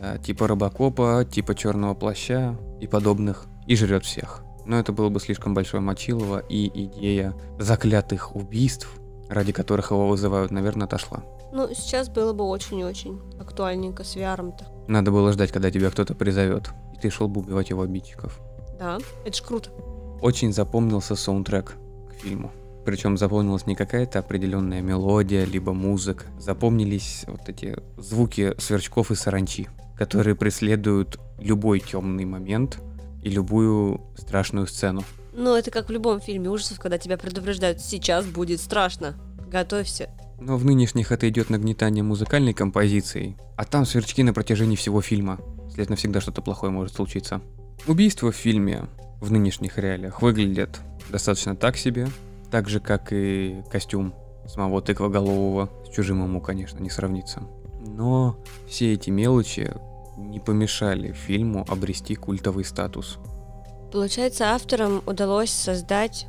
Да, 0.01 0.17
типа 0.17 0.47
Робокопа, 0.47 1.25
типа 1.29 1.53
Черного 1.53 1.93
Плаща 1.93 2.57
и 2.79 2.87
подобных, 2.87 3.45
и 3.67 3.75
жрет 3.75 4.05
всех. 4.05 4.43
Но 4.65 4.79
это 4.79 4.93
было 4.93 5.09
бы 5.09 5.19
слишком 5.19 5.53
большое 5.53 5.81
мочилово, 5.81 6.39
и 6.39 6.67
идея 6.85 7.33
заклятых 7.59 8.35
убийств, 8.35 8.89
ради 9.29 9.51
которых 9.51 9.91
его 9.91 10.07
вызывают, 10.07 10.51
наверное, 10.51 10.87
отошла. 10.87 11.23
Ну, 11.51 11.67
сейчас 11.73 12.09
было 12.09 12.31
бы 12.31 12.45
очень-очень 12.45 13.19
актуальненько 13.39 14.03
с 14.03 14.15
VR-то. 14.15 14.65
Надо 14.87 15.11
было 15.11 15.33
ждать, 15.33 15.51
когда 15.51 15.69
тебя 15.69 15.89
кто-то 15.89 16.15
призовет, 16.15 16.69
и 16.93 16.97
ты 16.97 17.09
шел 17.09 17.27
бы 17.27 17.41
убивать 17.41 17.69
его 17.69 17.81
обидчиков. 17.81 18.39
Да, 18.79 18.97
это 19.25 19.37
ж 19.37 19.41
круто. 19.41 19.69
Очень 20.21 20.53
запомнился 20.53 21.15
саундтрек 21.15 21.77
к 22.09 22.21
фильму. 22.21 22.51
Причем 22.85 23.17
запомнилась 23.17 23.65
не 23.65 23.75
какая-то 23.75 24.19
определенная 24.19 24.81
мелодия, 24.81 25.45
либо 25.45 25.73
музыка. 25.73 26.25
Запомнились 26.39 27.25
вот 27.27 27.47
эти 27.47 27.77
звуки 27.97 28.53
сверчков 28.59 29.11
и 29.11 29.15
саранчи, 29.15 29.67
которые 29.97 30.35
преследуют 30.35 31.19
любой 31.39 31.79
темный 31.79 32.25
момент 32.25 32.79
и 33.23 33.29
любую 33.29 34.01
страшную 34.17 34.67
сцену. 34.67 35.03
Ну, 35.33 35.55
это 35.55 35.71
как 35.71 35.89
в 35.89 35.91
любом 35.91 36.19
фильме 36.19 36.49
ужасов, 36.49 36.79
когда 36.79 36.97
тебя 36.97 37.17
предупреждают, 37.17 37.79
сейчас 37.79 38.25
будет 38.25 38.59
страшно. 38.59 39.15
Готовься. 39.47 40.09
Но 40.39 40.57
в 40.57 40.65
нынешних 40.65 41.11
это 41.11 41.29
идет 41.29 41.49
нагнетание 41.49 42.03
музыкальной 42.03 42.53
композицией, 42.53 43.37
а 43.57 43.63
там 43.63 43.85
сверчки 43.85 44.23
на 44.23 44.33
протяжении 44.33 44.75
всего 44.75 45.01
фильма. 45.01 45.39
Следовательно, 45.67 45.97
всегда 45.97 46.21
что-то 46.21 46.41
плохое 46.41 46.71
может 46.71 46.95
случиться. 46.95 47.41
Убийства 47.87 48.31
в 48.31 48.35
фильме 48.35 48.87
в 49.21 49.31
нынешних 49.31 49.77
реалиях 49.77 50.21
выглядят 50.21 50.81
достаточно 51.09 51.55
так 51.55 51.77
себе, 51.77 52.09
так 52.49 52.67
же, 52.67 52.81
как 52.81 53.13
и 53.13 53.63
костюм 53.71 54.13
самого 54.45 54.81
тыквоголового. 54.81 55.69
С 55.85 55.93
чужим 55.93 56.23
ему, 56.23 56.41
конечно, 56.41 56.79
не 56.79 56.89
сравнится. 56.89 57.43
Но 57.79 58.35
все 58.67 58.93
эти 58.93 59.09
мелочи 59.09 59.73
не 60.17 60.39
помешали 60.39 61.13
фильму 61.13 61.65
обрести 61.69 62.15
культовый 62.15 62.65
статус. 62.65 63.17
Получается, 63.91 64.53
авторам 64.53 65.01
удалось 65.05 65.51
создать 65.51 66.27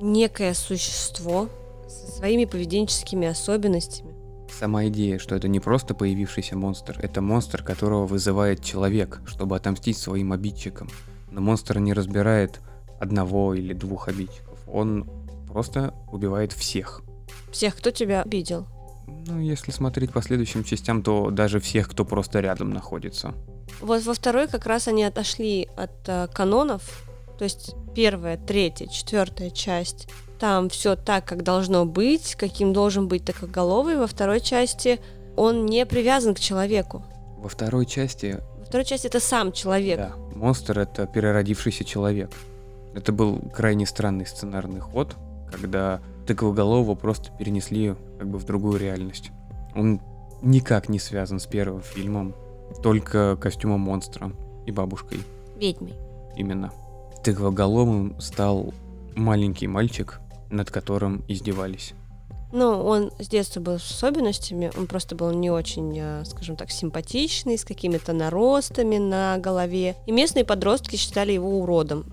некое 0.00 0.54
существо 0.54 1.48
со 1.88 2.12
своими 2.12 2.44
поведенческими 2.44 3.26
особенностями. 3.26 4.14
Сама 4.50 4.86
идея, 4.86 5.18
что 5.18 5.34
это 5.34 5.48
не 5.48 5.60
просто 5.60 5.94
появившийся 5.94 6.56
монстр, 6.56 6.98
это 7.02 7.20
монстр, 7.20 7.62
которого 7.62 8.06
вызывает 8.06 8.62
человек, 8.62 9.20
чтобы 9.26 9.56
отомстить 9.56 9.96
своим 9.96 10.32
обидчикам. 10.32 10.88
Но 11.34 11.40
монстр 11.40 11.80
не 11.80 11.92
разбирает 11.92 12.60
одного 13.00 13.54
или 13.54 13.72
двух 13.72 14.06
обидчиков. 14.06 14.56
Он 14.68 15.04
просто 15.48 15.92
убивает 16.12 16.52
всех. 16.52 17.02
Всех, 17.50 17.76
кто 17.76 17.90
тебя 17.90 18.22
обидел. 18.22 18.68
Ну, 19.26 19.40
если 19.40 19.72
смотреть 19.72 20.12
по 20.12 20.22
следующим 20.22 20.62
частям, 20.62 21.02
то 21.02 21.30
даже 21.30 21.58
всех, 21.58 21.90
кто 21.90 22.04
просто 22.04 22.38
рядом 22.38 22.70
находится. 22.70 23.34
Вот 23.80 24.04
во 24.04 24.14
второй 24.14 24.46
как 24.46 24.66
раз 24.66 24.86
они 24.86 25.02
отошли 25.02 25.68
от 25.76 26.08
э, 26.08 26.28
канонов, 26.32 27.04
то 27.36 27.42
есть 27.42 27.74
первая, 27.96 28.36
третья, 28.36 28.86
четвертая 28.86 29.50
часть. 29.50 30.08
Там 30.38 30.68
все 30.68 30.94
так, 30.94 31.24
как 31.24 31.42
должно 31.42 31.84
быть, 31.84 32.36
каким 32.36 32.72
должен 32.72 33.08
быть 33.08 33.24
такоголовый. 33.24 33.96
Во 33.96 34.06
второй 34.06 34.40
части 34.40 35.00
он 35.36 35.66
не 35.66 35.84
привязан 35.84 36.34
к 36.34 36.40
человеку. 36.40 37.04
Во 37.38 37.48
второй 37.48 37.86
части... 37.86 38.40
Во 38.74 38.78
второй 38.78 38.86
части 38.86 39.06
это 39.06 39.20
сам 39.20 39.52
человек. 39.52 39.98
Да, 39.98 40.16
монстр 40.34 40.80
это 40.80 41.06
переродившийся 41.06 41.84
человек. 41.84 42.32
Это 42.92 43.12
был 43.12 43.38
крайне 43.54 43.86
странный 43.86 44.26
сценарный 44.26 44.80
ход, 44.80 45.14
когда 45.48 46.00
тыквоголового 46.26 46.96
просто 46.96 47.30
перенесли 47.38 47.94
как 48.18 48.26
бы 48.26 48.36
в 48.36 48.44
другую 48.44 48.80
реальность. 48.80 49.30
Он 49.76 50.00
никак 50.42 50.88
не 50.88 50.98
связан 50.98 51.38
с 51.38 51.46
первым 51.46 51.82
фильмом, 51.82 52.34
только 52.82 53.36
костюмом 53.36 53.78
монстра 53.78 54.32
и 54.66 54.72
бабушкой. 54.72 55.20
Ведьмой. 55.56 55.94
Именно. 56.36 56.72
Тыквоголовым 57.22 58.20
стал 58.20 58.74
маленький 59.14 59.68
мальчик, 59.68 60.20
над 60.50 60.72
которым 60.72 61.22
издевались. 61.28 61.94
Ну, 62.56 62.84
он 62.84 63.10
с 63.18 63.26
детства 63.26 63.58
был 63.58 63.80
с 63.80 63.90
особенностями, 63.90 64.70
он 64.76 64.86
просто 64.86 65.16
был 65.16 65.32
не 65.32 65.50
очень, 65.50 65.92
э, 65.98 66.24
скажем 66.24 66.54
так, 66.54 66.70
симпатичный, 66.70 67.58
с 67.58 67.64
какими-то 67.64 68.12
наростами 68.12 68.96
на 68.96 69.38
голове. 69.38 69.96
И 70.06 70.12
местные 70.12 70.44
подростки 70.44 70.94
считали 70.94 71.32
его 71.32 71.58
уродом 71.58 72.06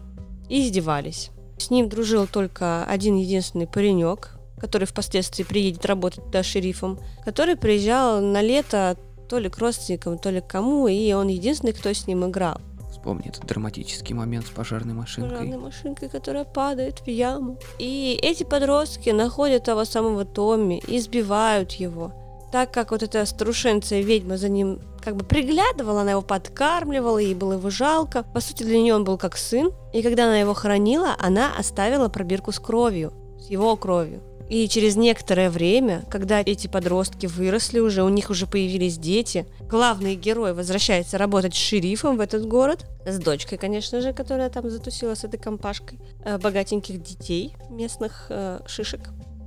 и 0.50 0.64
издевались. 0.64 1.30
С 1.60 1.70
ним 1.70 1.90
дружил 1.90 2.26
только 2.26 2.84
один 2.86 3.18
единственный 3.18 3.68
паренек, 3.68 4.32
который 4.60 4.86
впоследствии 4.86 5.44
приедет 5.44 5.86
работать 5.86 6.26
туда 6.26 6.42
шерифом, 6.42 7.00
который 7.24 7.56
приезжал 7.56 8.20
на 8.20 8.42
лето 8.42 8.98
то 9.30 9.38
ли 9.38 9.48
к 9.48 9.60
родственникам, 9.60 10.18
то 10.18 10.32
ли 10.32 10.42
к 10.42 10.48
кому, 10.48 10.88
и 10.88 11.14
он 11.14 11.28
единственный, 11.28 11.74
кто 11.74 11.94
с 11.94 12.08
ним 12.08 12.28
играл. 12.28 12.60
Вспомни 13.02 13.30
этот 13.30 13.48
драматический 13.48 14.14
момент 14.14 14.46
с 14.46 14.52
пожарной 14.52 14.94
машинкой. 14.94 15.32
Пожарной 15.32 15.58
машинкой, 15.58 16.08
которая 16.08 16.44
падает 16.44 17.00
в 17.00 17.08
яму. 17.08 17.58
И 17.80 18.20
эти 18.22 18.44
подростки 18.44 19.10
находят 19.10 19.64
того 19.64 19.86
самого 19.86 20.24
Томми 20.24 20.84
и 20.88 21.00
избивают 21.00 21.72
его. 21.72 22.14
Так 22.52 22.72
как 22.72 22.92
вот 22.92 23.02
эта 23.02 23.26
старушенция 23.26 24.04
ведьма 24.04 24.38
за 24.38 24.50
ним 24.50 24.82
как 25.04 25.16
бы 25.16 25.26
приглядывала, 25.26 26.02
она 26.02 26.12
его 26.12 26.22
подкармливала, 26.22 27.18
ей 27.18 27.34
было 27.34 27.54
его 27.54 27.72
жалко. 27.72 28.22
По 28.36 28.40
сути, 28.40 28.62
для 28.62 28.78
нее 28.78 28.94
он 28.94 29.04
был 29.04 29.18
как 29.18 29.36
сын. 29.36 29.72
И 29.94 30.04
когда 30.04 30.26
она 30.26 30.38
его 30.38 30.54
хоронила, 30.54 31.16
она 31.18 31.58
оставила 31.58 32.08
пробирку 32.08 32.52
с 32.52 32.60
кровью, 32.60 33.14
с 33.40 33.50
его 33.50 33.76
кровью. 33.78 34.22
И 34.52 34.68
через 34.68 34.98
некоторое 34.98 35.50
время, 35.50 36.04
когда 36.10 36.42
эти 36.42 36.68
подростки 36.68 37.26
выросли 37.26 37.80
уже, 37.80 38.04
у 38.04 38.10
них 38.10 38.30
уже 38.30 38.48
появились 38.48 38.98
дети, 38.98 39.46
главный 39.62 40.16
герой 40.16 40.54
возвращается 40.54 41.18
работать 41.18 41.56
шерифом 41.56 42.18
в 42.18 42.20
этот 42.20 42.46
город, 42.46 42.86
с 43.06 43.18
дочкой, 43.18 43.58
конечно 43.58 44.02
же, 44.02 44.12
которая 44.12 44.50
там 44.50 44.70
затусила 44.70 45.16
с 45.16 45.24
этой 45.24 45.40
компашкой, 45.40 46.00
э, 46.26 46.38
богатеньких 46.38 47.02
детей, 47.02 47.56
местных 47.70 48.26
э, 48.28 48.60
шишек. 48.68 49.00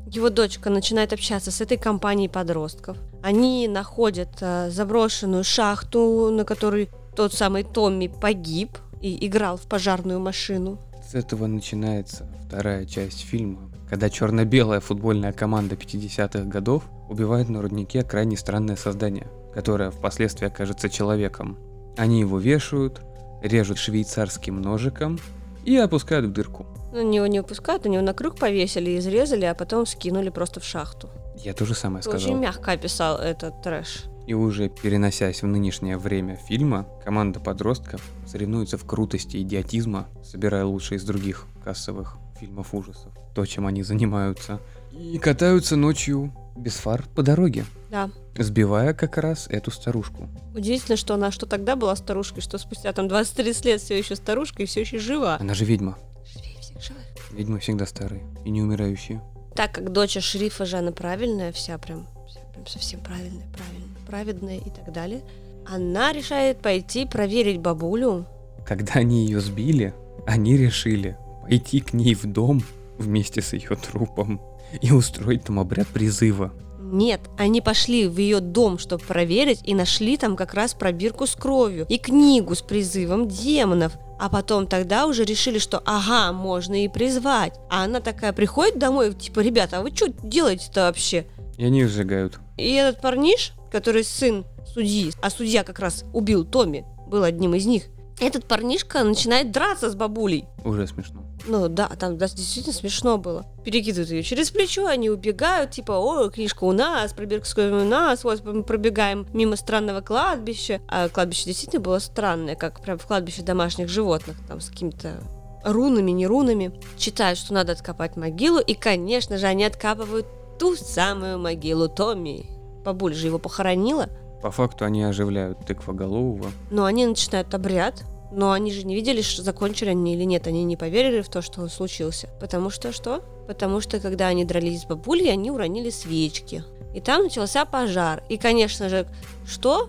Его 0.06 0.30
дочка 0.30 0.70
начинает 0.70 1.12
общаться 1.12 1.50
с 1.50 1.60
этой 1.60 1.76
компанией 1.76 2.28
подростков. 2.30 2.96
Они 3.22 3.68
находят 3.68 4.30
э, 4.40 4.70
заброшенную 4.70 5.44
шахту, 5.44 6.30
на 6.30 6.46
которой 6.46 6.88
тот 7.14 7.34
самый 7.34 7.64
Томми 7.64 8.06
погиб 8.06 8.78
и 9.02 9.26
играл 9.26 9.58
в 9.58 9.66
пожарную 9.66 10.18
машину. 10.18 10.78
С 11.06 11.14
этого 11.14 11.46
начинается 11.46 12.26
вторая 12.46 12.86
часть 12.86 13.20
фильма, 13.20 13.70
когда 13.88 14.10
черно-белая 14.10 14.80
футбольная 14.80 15.32
команда 15.32 15.74
50-х 15.74 16.44
годов 16.44 16.84
убивает 17.08 17.48
на 17.48 17.62
руднике 17.62 18.02
крайне 18.02 18.36
странное 18.36 18.76
создание, 18.76 19.28
которое 19.52 19.90
впоследствии 19.90 20.46
окажется 20.46 20.88
человеком. 20.88 21.58
Они 21.96 22.20
его 22.20 22.38
вешают, 22.38 23.00
режут 23.42 23.78
швейцарским 23.78 24.60
ножиком 24.60 25.18
и 25.64 25.76
опускают 25.76 26.26
в 26.26 26.32
дырку. 26.32 26.66
Ну, 26.92 27.02
него 27.02 27.26
не 27.26 27.38
опускают, 27.38 27.86
они 27.86 27.96
его 27.96 28.06
на 28.06 28.14
круг 28.14 28.36
повесили, 28.36 28.98
изрезали, 28.98 29.44
а 29.44 29.54
потом 29.54 29.86
скинули 29.86 30.30
просто 30.30 30.60
в 30.60 30.64
шахту. 30.64 31.10
Я 31.36 31.52
то 31.52 31.64
же 31.64 31.74
самое 31.74 32.02
Ты 32.02 32.10
сказал. 32.10 32.30
Очень 32.30 32.40
мягко 32.40 32.72
описал 32.72 33.18
этот 33.18 33.62
трэш. 33.62 34.04
И 34.26 34.32
уже 34.32 34.68
переносясь 34.68 35.42
в 35.42 35.46
нынешнее 35.46 35.98
время 35.98 36.36
фильма, 36.36 36.86
команда 37.04 37.40
подростков 37.40 38.00
соревнуется 38.26 38.78
в 38.78 38.86
крутости 38.86 39.36
идиотизма, 39.38 40.06
собирая 40.22 40.64
лучшие 40.64 40.96
из 40.96 41.04
других 41.04 41.46
кассовых 41.62 42.16
фильмов 42.38 42.74
ужасов. 42.74 43.12
То, 43.34 43.44
чем 43.46 43.66
они 43.66 43.82
занимаются. 43.82 44.60
И 44.92 45.18
катаются 45.18 45.76
ночью 45.76 46.32
без 46.56 46.74
фар 46.74 47.04
по 47.14 47.22
дороге, 47.22 47.64
Да. 47.90 48.10
сбивая 48.38 48.94
как 48.94 49.18
раз 49.18 49.48
эту 49.48 49.70
старушку. 49.72 50.28
Удивительно, 50.54 50.96
что 50.96 51.14
она 51.14 51.30
что 51.32 51.46
тогда 51.46 51.74
была 51.74 51.96
старушкой, 51.96 52.42
что 52.42 52.58
спустя 52.58 52.92
там 52.92 53.06
20-30 53.06 53.66
лет 53.66 53.80
все 53.80 53.98
еще 53.98 54.14
старушка 54.14 54.62
и 54.62 54.66
все 54.66 54.82
еще 54.82 54.98
жива. 54.98 55.36
Она 55.40 55.54
же 55.54 55.64
ведьма. 55.64 55.98
Живее 56.24 56.60
всех 56.60 56.80
живых. 56.80 57.02
Ведьмы 57.32 57.58
всегда 57.58 57.86
старые 57.86 58.22
и 58.44 58.50
не 58.50 58.62
умирающие. 58.62 59.20
Так 59.56 59.72
как 59.72 59.92
дочь 59.92 60.18
шерифа 60.20 60.64
же 60.64 60.76
она 60.76 60.92
правильная, 60.92 61.50
вся 61.52 61.76
прям, 61.78 62.06
вся 62.28 62.40
прям 62.52 62.66
совсем 62.66 63.00
правильная, 63.00 63.46
правильная, 63.56 64.06
праведная 64.06 64.58
и 64.58 64.70
так 64.70 64.92
далее, 64.92 65.22
она 65.66 66.12
решает 66.12 66.58
пойти 66.60 67.06
проверить 67.06 67.58
бабулю. 67.58 68.26
Когда 68.66 68.94
они 68.94 69.24
ее 69.26 69.40
сбили, 69.40 69.92
они 70.26 70.56
решили 70.56 71.16
пойти 71.44 71.80
к 71.80 71.92
ней 71.92 72.14
в 72.14 72.24
дом 72.24 72.62
вместе 72.98 73.42
с 73.42 73.52
ее 73.52 73.76
трупом 73.76 74.40
и 74.80 74.92
устроить 74.92 75.44
там 75.44 75.60
обряд 75.60 75.86
призыва. 75.88 76.52
Нет, 76.80 77.20
они 77.38 77.60
пошли 77.60 78.06
в 78.06 78.18
ее 78.18 78.40
дом, 78.40 78.78
чтобы 78.78 79.02
проверить, 79.04 79.60
и 79.64 79.74
нашли 79.74 80.16
там 80.16 80.36
как 80.36 80.54
раз 80.54 80.74
пробирку 80.74 81.26
с 81.26 81.34
кровью 81.34 81.86
и 81.88 81.98
книгу 81.98 82.54
с 82.54 82.62
призывом 82.62 83.26
демонов. 83.26 83.94
А 84.20 84.28
потом 84.28 84.66
тогда 84.66 85.06
уже 85.06 85.24
решили, 85.24 85.58
что 85.58 85.82
ага, 85.84 86.32
можно 86.32 86.84
и 86.84 86.88
призвать. 86.88 87.58
А 87.68 87.84
она 87.84 88.00
такая 88.00 88.32
приходит 88.32 88.78
домой, 88.78 89.12
типа, 89.12 89.40
ребята, 89.40 89.78
а 89.78 89.82
вы 89.82 89.90
что 89.90 90.08
делаете-то 90.08 90.82
вообще? 90.82 91.26
И 91.56 91.64
они 91.64 91.84
сжигают. 91.84 92.38
И 92.56 92.72
этот 92.74 93.00
парниш, 93.00 93.54
который 93.72 94.04
сын 94.04 94.44
судьи, 94.72 95.12
а 95.20 95.30
судья 95.30 95.64
как 95.64 95.80
раз 95.80 96.04
убил 96.12 96.44
Томми, 96.44 96.84
был 97.08 97.24
одним 97.24 97.54
из 97.54 97.66
них, 97.66 97.84
этот 98.26 98.46
парнишка 98.46 99.02
начинает 99.04 99.50
драться 99.52 99.90
с 99.90 99.94
бабулей. 99.94 100.46
Уже 100.64 100.86
смешно. 100.86 101.22
Ну 101.46 101.68
да, 101.68 101.88
там 101.88 102.16
да, 102.16 102.26
действительно 102.26 102.74
смешно 102.74 103.18
было. 103.18 103.44
Перекидывают 103.64 104.10
ее 104.10 104.22
через 104.22 104.50
плечо, 104.50 104.86
они 104.86 105.10
убегают, 105.10 105.72
типа, 105.72 105.92
о, 105.92 106.30
книжка 106.30 106.64
у 106.64 106.72
нас, 106.72 107.12
кровью 107.12 107.82
у 107.82 107.84
нас, 107.84 108.24
вот 108.24 108.42
мы 108.44 108.62
пробегаем 108.62 109.26
мимо 109.32 109.56
странного 109.56 110.00
кладбища. 110.00 110.80
А 110.88 111.08
кладбище 111.08 111.44
действительно 111.46 111.82
было 111.82 111.98
странное, 111.98 112.54
как 112.54 112.80
прям 112.80 112.98
в 112.98 113.06
кладбище 113.06 113.42
домашних 113.42 113.88
животных, 113.88 114.36
там 114.48 114.60
с 114.60 114.70
какими-то 114.70 115.20
рунами, 115.64 116.10
не 116.12 116.26
рунами. 116.26 116.72
Читают, 116.96 117.38
что 117.38 117.52
надо 117.54 117.72
откопать 117.72 118.16
могилу, 118.16 118.58
и, 118.60 118.74
конечно 118.74 119.36
же, 119.38 119.46
они 119.46 119.64
откапывают 119.64 120.26
ту 120.58 120.76
самую 120.76 121.38
могилу 121.38 121.88
Томми. 121.88 122.46
Бабуля 122.84 123.14
же 123.14 123.26
его 123.26 123.38
похоронила, 123.38 124.08
По 124.42 124.50
факту 124.50 124.84
они 124.84 125.02
оживляют 125.02 125.64
тыквоголового. 125.66 126.50
но 126.70 126.84
они 126.84 127.06
начинают 127.06 127.54
обряд, 127.54 128.02
но 128.34 128.50
они 128.50 128.72
же 128.72 128.84
не 128.84 128.94
видели, 128.94 129.22
что 129.22 129.42
закончили 129.42 129.90
они 129.90 130.14
или 130.14 130.24
нет. 130.24 130.46
Они 130.46 130.64
не 130.64 130.76
поверили 130.76 131.22
в 131.22 131.28
то, 131.28 131.40
что 131.40 131.60
он 131.60 131.70
случился. 131.70 132.28
Потому 132.40 132.68
что 132.68 132.92
что? 132.92 133.22
Потому 133.46 133.80
что, 133.80 134.00
когда 134.00 134.26
они 134.26 134.44
дрались 134.44 134.82
с 134.82 134.86
бабулей, 134.86 135.32
они 135.32 135.50
уронили 135.50 135.90
свечки. 135.90 136.64
И 136.94 137.00
там 137.00 137.24
начался 137.24 137.64
пожар. 137.64 138.22
И, 138.28 138.36
конечно 138.36 138.88
же, 138.88 139.06
что? 139.46 139.88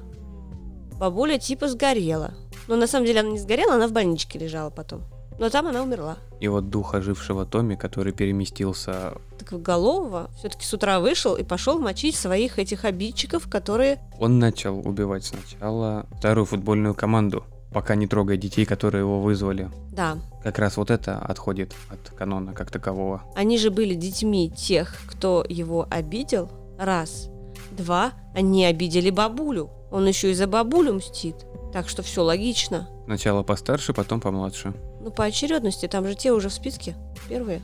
Бабуля 0.99 1.39
типа 1.39 1.67
сгорела. 1.67 2.35
Но 2.67 2.75
на 2.75 2.87
самом 2.87 3.07
деле 3.07 3.21
она 3.21 3.29
не 3.29 3.39
сгорела, 3.39 3.75
она 3.75 3.87
в 3.87 3.91
больничке 3.91 4.37
лежала 4.37 4.69
потом. 4.69 5.01
Но 5.37 5.49
там 5.49 5.67
она 5.67 5.81
умерла. 5.81 6.17
И 6.39 6.47
вот 6.47 6.69
дух 6.69 6.93
ожившего 6.93 7.45
Томми, 7.45 7.75
который 7.75 8.13
переместился... 8.13 9.13
Так 9.37 9.61
Голового 9.61 10.29
все-таки 10.37 10.65
с 10.65 10.73
утра 10.73 10.99
вышел 10.99 11.35
и 11.35 11.43
пошел 11.43 11.79
мочить 11.79 12.15
своих 12.15 12.57
этих 12.57 12.85
обидчиков, 12.85 13.49
которые... 13.49 13.99
Он 14.19 14.39
начал 14.39 14.79
убивать 14.79 15.25
сначала 15.25 16.05
вторую 16.17 16.45
футбольную 16.45 16.93
команду, 16.93 17.43
пока 17.75 17.95
не 17.95 18.07
трогая 18.07 18.37
детей, 18.37 18.65
которые 18.65 19.01
его 19.01 19.19
вызвали. 19.19 19.69
Да. 19.91 20.17
Как 20.41 20.59
раз 20.59 20.77
вот 20.77 20.89
это 20.89 21.19
отходит 21.19 21.75
от 21.89 22.15
канона 22.17 22.53
как 22.53 22.71
такового. 22.71 23.23
Они 23.35 23.57
же 23.57 23.69
были 23.69 23.95
детьми 23.95 24.49
тех, 24.49 24.95
кто 25.07 25.45
его 25.49 25.85
обидел. 25.91 26.49
Раз. 26.79 27.29
Два. 27.71 28.13
Они 28.33 28.63
обидели 28.63 29.09
бабулю. 29.09 29.71
Он 29.91 30.07
еще 30.07 30.31
и 30.31 30.33
за 30.33 30.47
бабулю 30.47 30.93
мстит. 30.93 31.35
Так 31.73 31.89
что 31.89 32.01
все 32.01 32.23
логично. 32.23 32.87
Сначала 33.07 33.43
постарше, 33.43 33.91
потом 33.91 34.21
помладше. 34.21 34.73
Ну, 35.01 35.11
по 35.11 35.25
очередности, 35.25 35.89
там 35.89 36.07
же 36.07 36.15
те 36.15 36.31
уже 36.31 36.47
в 36.47 36.53
списке. 36.53 36.95
Первые. 37.27 37.61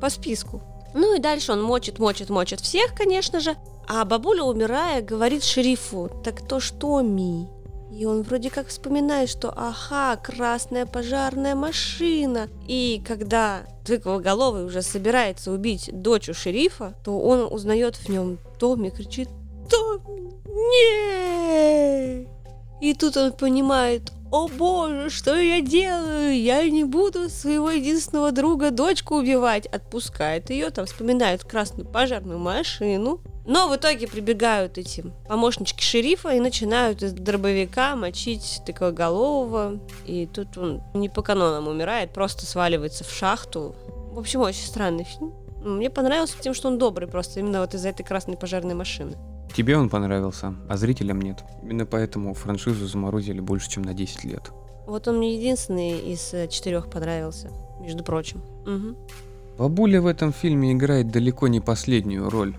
По 0.00 0.10
списку. 0.10 0.60
Ну 0.92 1.14
и 1.14 1.20
дальше 1.20 1.52
он 1.52 1.62
мочит, 1.62 2.00
мочит, 2.00 2.30
мочит 2.30 2.58
всех, 2.58 2.96
конечно 2.96 3.38
же. 3.38 3.54
А 3.86 4.04
бабуля, 4.04 4.42
умирая, 4.42 5.02
говорит 5.02 5.44
шерифу, 5.44 6.10
так 6.24 6.48
то 6.48 6.58
что, 6.58 7.00
Ми? 7.00 7.46
И 7.96 8.04
он 8.04 8.22
вроде 8.22 8.50
как 8.50 8.68
вспоминает, 8.68 9.30
что 9.30 9.50
ага, 9.56 10.16
красная 10.16 10.84
пожарная 10.84 11.54
машина. 11.54 12.50
И 12.68 13.02
когда 13.06 13.62
тыквоголовый 13.86 14.66
уже 14.66 14.82
собирается 14.82 15.50
убить 15.50 15.88
дочь 15.92 16.28
шерифа, 16.34 16.94
то 17.02 17.18
он 17.18 17.50
узнает 17.50 17.96
в 17.96 18.08
нем 18.10 18.38
Томми, 18.58 18.90
кричит 18.90 19.30
«Томми, 19.70 20.30
нет!» 20.70 22.28
И 22.82 22.92
тут 22.92 23.16
он 23.16 23.32
понимает, 23.32 24.12
о 24.30 24.48
боже, 24.48 25.08
что 25.10 25.36
я 25.36 25.60
делаю? 25.60 26.38
Я 26.38 26.68
не 26.68 26.84
буду 26.84 27.28
своего 27.28 27.70
единственного 27.70 28.32
друга 28.32 28.70
дочку 28.70 29.16
убивать. 29.16 29.66
Отпускает 29.66 30.50
ее, 30.50 30.70
там 30.70 30.86
вспоминает 30.86 31.44
красную 31.44 31.88
пожарную 31.88 32.38
машину. 32.38 33.20
Но 33.46 33.68
в 33.68 33.76
итоге 33.76 34.08
прибегают 34.08 34.76
эти 34.76 35.04
помощнички 35.28 35.82
шерифа 35.82 36.30
и 36.30 36.40
начинают 36.40 37.02
из 37.02 37.12
дробовика 37.12 37.94
мочить 37.94 38.60
тыквоголового. 38.66 39.80
И 40.04 40.26
тут 40.26 40.58
он 40.58 40.82
не 40.94 41.08
по 41.08 41.22
канонам 41.22 41.68
умирает, 41.68 42.12
просто 42.12 42.44
сваливается 42.44 43.04
в 43.04 43.10
шахту. 43.12 43.76
В 44.10 44.18
общем, 44.18 44.40
очень 44.40 44.66
странный 44.66 45.04
фильм. 45.04 45.32
Мне 45.62 45.90
понравился 45.90 46.36
тем, 46.40 46.54
что 46.54 46.68
он 46.68 46.78
добрый 46.78 47.06
просто, 47.06 47.40
именно 47.40 47.60
вот 47.60 47.74
из-за 47.74 47.90
этой 47.90 48.02
красной 48.02 48.36
пожарной 48.36 48.74
машины. 48.74 49.16
Тебе 49.56 49.78
он 49.78 49.88
понравился, 49.88 50.54
а 50.68 50.76
зрителям 50.76 51.22
нет. 51.22 51.42
Именно 51.62 51.86
поэтому 51.86 52.34
франшизу 52.34 52.86
заморозили 52.86 53.40
больше, 53.40 53.70
чем 53.70 53.84
на 53.84 53.94
10 53.94 54.24
лет. 54.24 54.50
Вот 54.86 55.08
он 55.08 55.16
мне 55.16 55.34
единственный 55.34 55.98
из 56.12 56.34
э, 56.34 56.46
четырех 56.48 56.90
понравился, 56.90 57.50
между 57.80 58.04
прочим. 58.04 58.42
Угу. 58.66 59.56
Бабуля 59.56 60.02
в 60.02 60.06
этом 60.06 60.34
фильме 60.34 60.72
играет 60.72 61.10
далеко 61.10 61.48
не 61.48 61.60
последнюю 61.60 62.28
роль. 62.28 62.54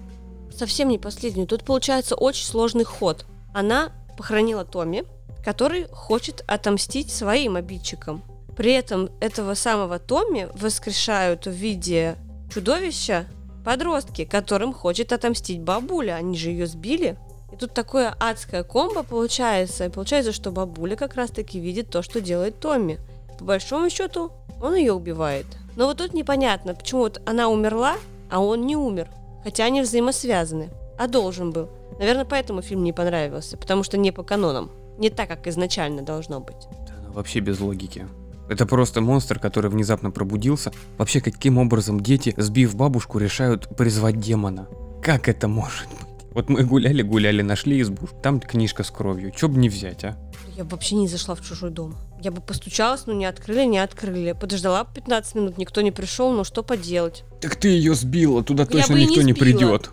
Совсем 0.52 0.90
не 0.90 0.98
последнюю. 0.98 1.46
Тут 1.46 1.64
получается 1.64 2.16
очень 2.16 2.48
сложный 2.48 2.84
ход. 2.84 3.28
Она 3.54 3.92
похоронила 4.18 4.66
Томми, 4.66 5.04
который 5.46 5.88
хочет 5.92 6.44
отомстить 6.48 7.12
своим 7.12 7.58
обидчикам. 7.58 8.24
При 8.56 8.72
этом 8.72 9.12
этого 9.20 9.54
самого 9.54 10.00
Томми 10.00 10.50
воскрешают 10.56 11.46
в 11.46 11.52
виде 11.52 12.16
чудовища, 12.52 13.28
Подростки, 13.68 14.24
которым 14.24 14.72
хочет 14.72 15.12
отомстить 15.12 15.60
бабуля, 15.60 16.14
они 16.14 16.38
же 16.38 16.52
ее 16.52 16.68
сбили. 16.68 17.18
И 17.52 17.58
тут 17.58 17.74
такое 17.74 18.16
адское 18.18 18.64
комбо 18.64 19.04
получается. 19.04 19.84
И 19.84 19.90
получается, 19.90 20.32
что 20.32 20.52
бабуля 20.54 20.96
как 20.96 21.16
раз-таки 21.16 21.60
видит 21.60 21.90
то, 21.90 22.02
что 22.02 22.22
делает 22.22 22.62
Томми. 22.62 22.98
По 23.38 23.44
большому 23.44 23.90
счету, 23.90 24.32
он 24.62 24.76
ее 24.76 24.94
убивает. 24.94 25.46
Но 25.76 25.86
вот 25.86 25.98
тут 25.98 26.14
непонятно, 26.14 26.76
почему 26.76 27.02
вот 27.02 27.22
она 27.26 27.50
умерла, 27.50 27.98
а 28.32 28.40
он 28.40 28.66
не 28.66 28.78
умер. 28.78 29.10
Хотя 29.44 29.66
они 29.66 29.82
взаимосвязаны. 29.82 30.70
А 30.98 31.08
должен 31.08 31.52
был. 31.52 31.68
Наверное, 32.00 32.24
поэтому 32.24 32.62
фильм 32.62 32.86
не 32.86 32.94
понравился. 32.94 33.58
Потому 33.58 33.84
что 33.84 33.98
не 33.98 34.14
по 34.14 34.24
канонам. 34.24 34.72
Не 34.98 35.10
так, 35.10 35.28
как 35.28 35.46
изначально 35.46 36.04
должно 36.04 36.40
быть. 36.40 36.70
Да, 36.88 37.12
вообще 37.12 37.42
без 37.42 37.60
логики. 37.60 38.08
Это 38.50 38.66
просто 38.66 39.02
монстр, 39.02 39.40
который 39.40 39.70
внезапно 39.70 40.12
пробудился. 40.12 40.72
Вообще, 40.98 41.22
каким 41.22 41.58
образом 41.58 42.00
дети, 42.00 42.34
сбив 42.38 42.76
бабушку, 42.76 43.20
решают 43.20 43.76
призвать 43.76 44.20
демона? 44.20 44.68
Как 45.02 45.28
это 45.28 45.48
может 45.48 45.88
быть? 45.90 46.08
Вот 46.32 46.50
мы 46.50 46.64
гуляли-гуляли, 46.64 47.42
нашли 47.42 47.82
избушку, 47.82 48.16
там 48.22 48.40
книжка 48.40 48.84
с 48.84 48.92
кровью. 48.92 49.32
Чё 49.32 49.48
бы 49.48 49.58
не 49.58 49.70
взять, 49.70 50.04
а? 50.04 50.18
Я 50.56 50.64
бы 50.64 50.72
вообще 50.72 50.96
не 50.96 51.08
зашла 51.08 51.36
в 51.36 51.42
чужой 51.42 51.72
дом. 51.72 51.96
Я 52.22 52.32
бы 52.32 52.42
постучалась, 52.42 53.06
но 53.08 53.14
не 53.14 53.26
открыли, 53.26 53.66
не 53.66 53.80
открыли. 53.80 54.34
Подождала 54.34 54.86
15 54.86 55.36
минут, 55.36 55.58
никто 55.58 55.82
не 55.82 55.92
пришел, 55.92 56.32
ну 56.32 56.44
что 56.44 56.64
поделать? 56.64 57.24
Так 57.42 57.56
ты 57.56 57.70
ее 57.70 57.96
сбила, 57.96 58.44
туда 58.44 58.64
Я 58.64 58.68
точно 58.68 58.94
никто 58.96 59.22
не, 59.22 59.28
не 59.28 59.34
придет. 59.34 59.90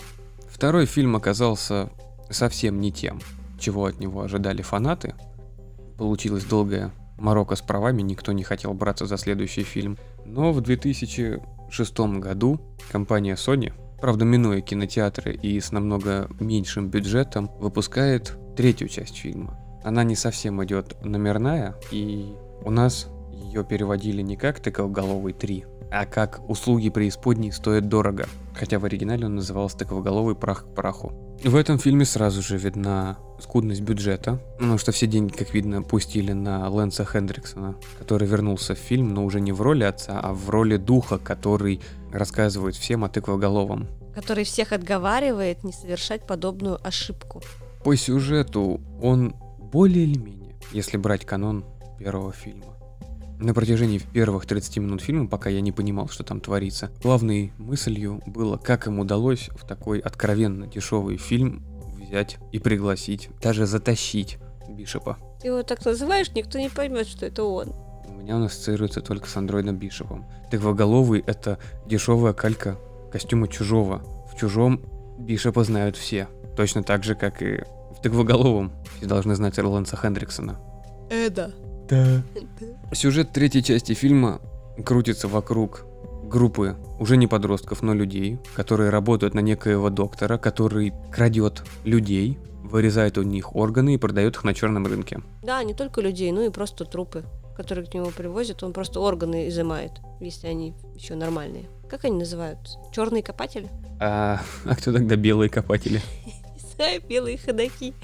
Второй 0.49 0.87
фильм 0.87 1.17
оказался 1.17 1.91
совсем 2.31 2.81
не 2.81 2.93
тем, 2.93 3.21
чего 3.59 3.87
от 3.87 3.99
него 3.99 4.21
ожидали 4.21 4.63
фанаты. 4.63 5.15
Получилась 5.97 6.45
долгая 6.45 6.93
Марокко 7.17 7.57
с 7.57 7.63
правами 7.63 8.03
никто 8.03 8.33
не 8.33 8.43
хотел 8.43 8.75
браться 8.75 9.07
за 9.07 9.17
следующий 9.17 9.63
фильм. 9.63 9.99
Но 10.25 10.53
в 10.53 10.61
2006 10.61 11.99
году 12.19 12.61
компания 12.91 13.35
Sony, 13.35 13.73
правда 14.01 14.25
минуя 14.25 14.61
кинотеатры 14.61 15.35
и 15.35 15.61
с 15.61 15.73
намного 15.73 16.29
меньшим 16.41 16.89
бюджетом, 16.89 17.51
выпускает 17.59 18.37
третью 18.57 18.89
часть 18.89 19.17
фильма. 19.17 19.59
Она 19.85 20.03
не 20.03 20.17
совсем 20.17 20.65
идет 20.65 20.97
номерная, 21.05 21.77
и 21.91 22.33
у 22.63 22.71
нас 22.71 23.09
ее 23.31 23.65
переводили 23.65 24.23
не 24.23 24.37
как 24.37 24.61
«Тыковголовый 24.61 25.35
3», 25.35 25.74
а 25.95 26.07
как 26.07 26.41
«Услуги 26.51 26.91
преисподней 26.91 27.53
стоят 27.53 27.89
дорого», 27.89 28.27
хотя 28.53 28.79
в 28.81 28.85
оригинале 28.85 29.27
он 29.27 29.37
назывался 29.37 29.79
«Тыковголовый 29.79 30.35
прах 30.35 30.65
к 30.65 30.75
праху». 30.75 31.13
В 31.45 31.55
этом 31.55 31.79
фильме 31.79 32.05
сразу 32.05 32.43
же 32.43 32.57
видна 32.57 33.19
скудность 33.39 33.83
бюджета, 33.83 34.41
потому 34.55 34.79
что 34.79 34.91
все 34.91 35.07
деньги, 35.07 35.33
как 35.33 35.55
видно, 35.55 35.83
пустили 35.83 36.33
на 36.33 36.69
Лэнса 36.69 37.05
Хендриксона, 37.05 37.77
который 37.99 38.27
вернулся 38.27 38.75
в 38.75 38.79
фильм, 38.79 39.15
но 39.15 39.25
уже 39.25 39.41
не 39.41 39.53
в 39.53 39.61
роли 39.61 39.85
отца, 39.85 40.19
а 40.21 40.33
в 40.33 40.51
роли 40.51 40.79
духа, 40.79 41.19
который 41.19 41.81
рассказывает 42.13 42.75
всем 42.75 43.05
о 43.05 43.09
тыквоголовом. 43.09 43.89
Который 44.15 44.45
всех 44.45 44.73
отговаривает 44.73 45.63
не 45.63 45.73
совершать 45.73 46.27
подобную 46.27 46.79
ошибку. 46.85 47.43
По 47.85 47.95
сюжету 47.97 48.81
он 49.01 49.35
более 49.61 50.05
или 50.05 50.19
менее, 50.19 50.57
если 50.73 50.97
брать 50.97 51.25
канон 51.25 51.65
первого 51.99 52.33
фильма. 52.33 52.74
На 53.45 53.53
протяжении 53.53 53.99
первых 53.99 54.47
30 54.47 54.79
минут 54.79 55.03
фильма, 55.03 55.29
пока 55.29 55.51
я 55.51 55.61
не 55.61 55.71
понимал, 55.71 56.09
что 56.09 56.25
там 56.25 56.41
творится, 56.41 56.91
главной 57.03 57.53
мыслью 57.59 58.23
было, 58.25 58.57
как 58.57 58.87
им 58.87 58.99
удалось 58.99 59.51
в 59.51 59.67
такой 59.67 59.99
откровенно 59.99 60.67
дешевый 60.67 61.19
фильм 61.19 61.63
взять 62.01 62.39
и 62.53 62.59
пригласить, 62.59 63.29
даже 63.43 63.67
затащить 63.67 64.39
Бишопа. 64.67 65.19
Ты 65.43 65.49
его 65.49 65.63
так 65.63 65.85
называешь, 65.85 66.33
никто 66.35 66.59
не 66.59 66.71
поймет, 66.71 67.07
что 67.07 67.27
это 67.27 67.45
он. 67.45 67.75
У 68.09 68.15
меня 68.15 68.37
он 68.37 68.45
ассоциируется 68.45 69.03
только 69.03 69.29
с 69.29 69.37
андроидом 69.37 69.77
Бишопом. 69.77 70.25
Тыквоголовый— 70.51 71.23
это 71.27 71.59
дешевая 71.85 72.33
калька 72.33 72.79
костюма 73.13 73.49
чужого. 73.49 73.99
В 74.33 74.41
чужом 74.41 74.81
Бишопа 75.19 75.65
знают 75.65 75.99
все. 75.99 76.29
Точно 76.57 76.83
так 76.83 77.05
же, 77.05 77.15
как 77.15 77.43
и 77.43 77.63
в 77.91 78.01
Тыквоголовом. 78.03 78.73
Все 78.97 79.07
должны 79.07 79.35
знать 79.35 79.59
Эрланса 79.59 79.99
Хендриксона. 79.99 80.59
Эда. 81.11 81.53
Да. 81.89 82.23
Сюжет 82.93 83.33
третьей 83.33 83.63
части 83.63 83.93
фильма 83.95 84.41
крутится 84.85 85.29
вокруг 85.29 85.87
группы 86.25 86.77
уже 86.99 87.17
не 87.17 87.27
подростков, 87.27 87.83
но 87.83 87.95
людей, 87.95 88.39
которые 88.55 88.91
работают 88.91 89.35
на 89.35 89.41
некоего 89.41 89.91
доктора, 89.91 90.39
который 90.39 90.93
крадет 91.11 91.63
людей, 91.85 92.39
вырезает 92.63 93.19
у 93.19 93.23
них 93.23 93.55
органы 93.55 93.95
и 93.95 93.99
продает 93.99 94.37
их 94.37 94.45
на 94.45 94.55
черном 94.55 94.87
рынке. 94.87 95.21
Да, 95.43 95.63
не 95.63 95.75
только 95.75 96.01
людей, 96.01 96.33
но 96.33 96.43
и 96.43 96.51
просто 96.51 96.85
трупы, 96.85 97.25
которые 97.57 97.87
к 97.87 97.95
нему 97.95 98.11
привозят. 98.11 98.63
Он 98.63 98.73
просто 98.73 99.01
органы 99.01 99.49
изымает, 99.49 99.93
если 100.21 100.49
они 100.49 100.75
еще 100.95 101.15
нормальные. 101.15 101.67
Как 101.89 102.05
они 102.05 102.19
называются? 102.19 102.79
Черные 102.93 103.23
копатели? 103.23 103.69
А, 104.01 104.41
а 104.65 104.75
кто 104.75 104.93
тогда 104.93 105.17
белые 105.17 105.51
копатели? 105.51 106.01
Не 106.55 106.75
знаю, 106.75 107.03
белые 107.09 107.39
ходаки. 107.39 107.95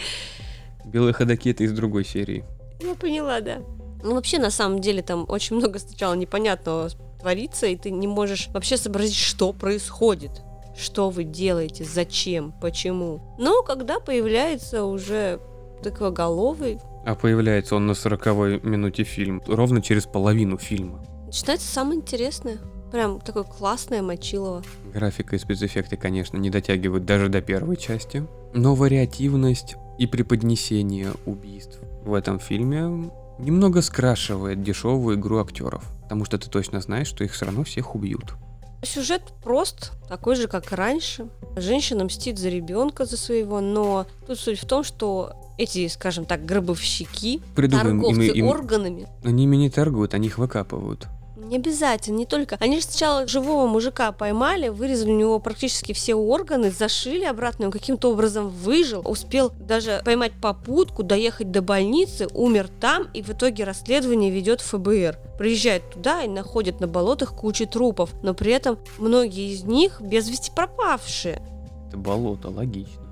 Белые 0.85 1.13
ходаки 1.15 1.51
это 1.51 1.65
из 1.65 1.73
другой 1.73 2.05
серии. 2.05 2.45
Я 2.81 2.95
поняла, 2.95 3.41
да. 3.41 3.59
Ну, 4.03 4.15
вообще, 4.15 4.39
на 4.39 4.51
самом 4.51 4.81
деле, 4.81 5.03
там 5.03 5.27
очень 5.29 5.57
много 5.57 5.79
сначала 5.79 6.15
непонятного 6.15 6.89
творится, 7.21 7.67
и 7.67 7.77
ты 7.77 7.91
не 7.91 8.07
можешь 8.07 8.49
вообще 8.49 8.77
сообразить, 8.77 9.17
что 9.17 9.53
происходит. 9.53 10.43
Что 10.77 11.11
вы 11.11 11.25
делаете, 11.25 11.85
зачем, 11.85 12.55
почему. 12.61 13.37
Но 13.39 13.63
когда 13.63 14.01
появляется 14.01 14.85
уже 14.85 15.41
тыквоголовый... 15.83 16.79
А 17.05 17.15
появляется 17.15 17.77
он 17.77 17.87
на 17.87 17.95
сороковой 17.95 18.61
минуте 18.63 19.05
фильма, 19.05 19.43
ровно 19.47 19.83
через 19.83 20.07
половину 20.07 20.59
фильма. 20.59 21.05
Начинается 21.27 21.67
самое 21.67 22.01
интересное. 22.01 22.59
Прям 22.93 23.21
такое 23.21 23.45
классное 23.45 24.03
мочилово. 24.03 24.63
Графика 24.93 25.37
и 25.37 25.39
спецэффекты, 25.39 25.97
конечно, 25.97 26.37
не 26.37 26.51
дотягивают 26.51 27.05
даже 27.05 27.29
до 27.29 27.41
первой 27.41 27.77
части. 27.77 28.27
Но 28.53 28.75
вариативность 28.75 29.77
и 29.99 30.07
преподнесение 30.07 31.13
убийств 31.27 31.80
в 32.05 32.15
этом 32.15 32.39
фильме 32.39 33.11
немного 33.39 33.83
скрашивает 33.83 34.63
дешевую 34.63 35.17
игру 35.17 35.39
актеров, 35.39 35.85
потому 36.03 36.25
что 36.25 36.39
ты 36.39 36.49
точно 36.51 36.81
знаешь, 36.81 37.07
что 37.09 37.25
их 37.25 37.33
все 37.33 37.47
равно 37.47 37.65
всех 37.65 37.95
убьют. 37.95 38.35
Сюжет 38.83 39.23
прост, 39.43 39.93
такой 40.09 40.37
же, 40.37 40.49
как 40.49 40.73
и 40.73 40.75
раньше. 40.75 41.29
Женщина 41.57 42.05
мстит 42.05 42.39
за 42.39 42.49
ребенка, 42.49 43.05
за 43.05 43.19
своего, 43.19 43.61
но 43.61 44.07
тут 44.27 44.39
суть 44.39 44.59
в 44.59 44.67
том, 44.67 44.85
что 44.85 45.35
эти, 45.59 45.87
скажем 45.89 46.25
так, 46.25 46.47
гробовщики, 46.47 47.43
Придумаем, 47.55 48.01
торговцы 48.01 48.29
им- 48.29 48.35
им- 48.35 48.47
органами, 48.47 49.09
Они 49.23 49.45
ими 49.45 49.57
не 49.57 49.69
торгуют, 49.71 50.15
они 50.15 50.29
их 50.29 50.39
выкапывают. 50.39 51.09
Не 51.51 51.57
обязательно, 51.57 52.17
не 52.17 52.27
только. 52.27 52.57
Они 52.61 52.77
же 52.77 52.85
сначала 52.85 53.27
живого 53.27 53.67
мужика 53.67 54.13
поймали, 54.13 54.69
вырезали 54.69 55.11
у 55.11 55.19
него 55.19 55.39
практически 55.41 55.93
все 55.93 56.15
органы, 56.15 56.71
зашили 56.71 57.25
обратно, 57.25 57.67
он 57.67 57.73
каким-то 57.73 58.13
образом 58.13 58.49
выжил, 58.49 59.03
успел 59.05 59.51
даже 59.59 60.01
поймать 60.05 60.33
попутку, 60.41 61.03
доехать 61.03 61.51
до 61.51 61.61
больницы, 61.61 62.29
умер 62.35 62.69
там, 62.81 63.09
и 63.13 63.23
в 63.23 63.31
итоге 63.31 63.65
расследование 63.65 64.31
ведет 64.31 64.61
ФБР. 64.61 65.19
Приезжает 65.39 65.91
туда 65.91 66.23
и 66.23 66.29
находят 66.29 66.81
на 66.81 66.87
болотах 66.87 67.35
кучу 67.35 67.67
трупов, 67.67 68.11
но 68.23 68.33
при 68.33 68.53
этом 68.53 68.79
многие 68.99 69.53
из 69.53 69.65
них 69.65 70.01
без 70.01 70.29
вести 70.29 70.53
пропавшие. 70.55 71.43
Это 71.89 71.97
болото, 71.97 72.49
логично. 72.49 73.03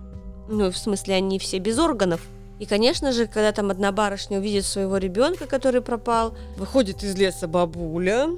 Ну, 0.48 0.70
в 0.70 0.78
смысле, 0.78 1.16
они 1.16 1.38
все 1.40 1.58
без 1.58 1.78
органов. 1.78 2.20
И, 2.58 2.66
конечно 2.66 3.12
же, 3.12 3.26
когда 3.26 3.52
там 3.52 3.70
одна 3.70 3.92
барышня 3.92 4.38
увидит 4.38 4.64
своего 4.64 4.96
ребенка, 4.96 5.46
который 5.46 5.80
пропал, 5.80 6.36
выходит 6.56 7.02
из 7.04 7.16
леса 7.16 7.46
бабуля, 7.46 8.30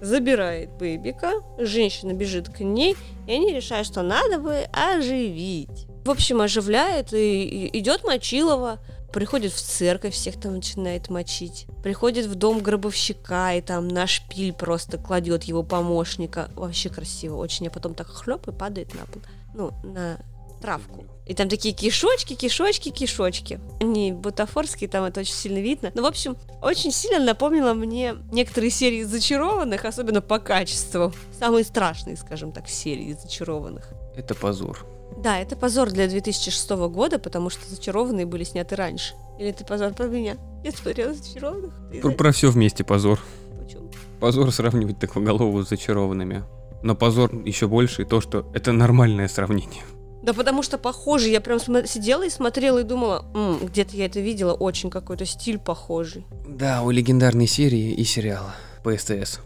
забирает 0.00 0.70
бэбика, 0.72 1.32
женщина 1.58 2.12
бежит 2.12 2.48
к 2.48 2.60
ней, 2.60 2.96
и 3.26 3.32
они 3.32 3.52
решают, 3.52 3.86
что 3.86 4.02
надо 4.02 4.38
бы 4.38 4.66
оживить. 4.72 5.86
В 6.04 6.10
общем, 6.10 6.40
оживляет, 6.40 7.12
и, 7.12 7.70
идет 7.72 8.04
Мочилова, 8.04 8.78
приходит 9.12 9.52
в 9.52 9.60
церковь, 9.60 10.14
всех 10.14 10.38
там 10.38 10.56
начинает 10.56 11.08
мочить. 11.08 11.66
Приходит 11.82 12.26
в 12.26 12.34
дом 12.34 12.60
гробовщика, 12.60 13.54
и 13.54 13.60
там 13.60 13.88
на 13.88 14.06
шпиль 14.06 14.52
просто 14.52 14.98
кладет 14.98 15.44
его 15.44 15.62
помощника. 15.62 16.50
Вообще 16.54 16.90
красиво 16.90 17.36
очень, 17.36 17.68
а 17.68 17.70
потом 17.70 17.94
так 17.94 18.08
хлоп 18.08 18.48
и 18.48 18.52
падает 18.52 18.92
на 18.94 19.06
пол. 19.06 19.22
Ну, 19.54 19.70
на 19.84 20.18
травку. 20.64 21.04
И 21.26 21.34
там 21.34 21.48
такие 21.48 21.74
кишочки, 21.74 22.34
кишочки, 22.34 22.90
кишочки. 22.90 23.60
Они 23.80 24.12
бутафорские, 24.12 24.88
там 24.88 25.04
это 25.04 25.20
очень 25.20 25.34
сильно 25.34 25.58
видно. 25.58 25.90
Ну, 25.94 26.02
в 26.02 26.06
общем, 26.06 26.36
очень 26.62 26.90
сильно 26.90 27.24
напомнило 27.24 27.74
мне 27.74 28.14
некоторые 28.32 28.70
серии 28.70 29.02
зачарованных, 29.02 29.84
особенно 29.84 30.20
по 30.20 30.38
качеству. 30.38 31.12
Самые 31.38 31.64
страшные, 31.64 32.16
скажем 32.16 32.52
так, 32.52 32.68
серии 32.68 33.16
зачарованных. 33.20 33.90
Это 34.16 34.34
позор. 34.34 34.86
Да, 35.18 35.38
это 35.38 35.56
позор 35.56 35.90
для 35.90 36.08
2006 36.08 36.70
года, 36.88 37.18
потому 37.18 37.50
что 37.50 37.68
зачарованные 37.68 38.26
были 38.26 38.44
сняты 38.44 38.76
раньше. 38.76 39.14
Или 39.38 39.50
это 39.50 39.64
позор 39.64 39.92
про 39.92 40.06
меня? 40.06 40.36
Я 40.62 40.72
смотрела 40.72 41.14
зачарованных. 41.14 41.72
Про, 42.02 42.10
про 42.10 42.32
все 42.32 42.50
вместе 42.50 42.84
позор. 42.84 43.18
почему? 43.62 43.90
Позор 44.20 44.50
сравнивать 44.52 44.98
тыквоголовую 44.98 45.64
с 45.64 45.68
зачарованными. 45.68 46.44
Но 46.82 46.94
позор 46.94 47.34
еще 47.46 47.66
больше 47.66 48.02
и 48.02 48.04
то, 48.04 48.20
что 48.20 48.50
это 48.54 48.72
нормальное 48.72 49.28
сравнение. 49.28 49.82
Да 50.24 50.32
потому 50.32 50.62
что 50.62 50.78
похоже, 50.78 51.28
я 51.28 51.42
прям 51.42 51.58
сидела 51.60 52.24
и 52.24 52.30
смотрела 52.30 52.78
и 52.78 52.82
думала, 52.82 53.26
«М, 53.34 53.58
где-то 53.66 53.94
я 53.94 54.06
это 54.06 54.20
видела, 54.20 54.54
очень 54.54 54.88
какой-то 54.88 55.26
стиль 55.26 55.58
похожий. 55.58 56.24
Да, 56.48 56.82
у 56.82 56.90
легендарной 56.90 57.46
серии 57.46 57.92
и 57.92 58.04
сериала 58.04 58.54
по 58.82 58.96
СТС. 58.96 59.40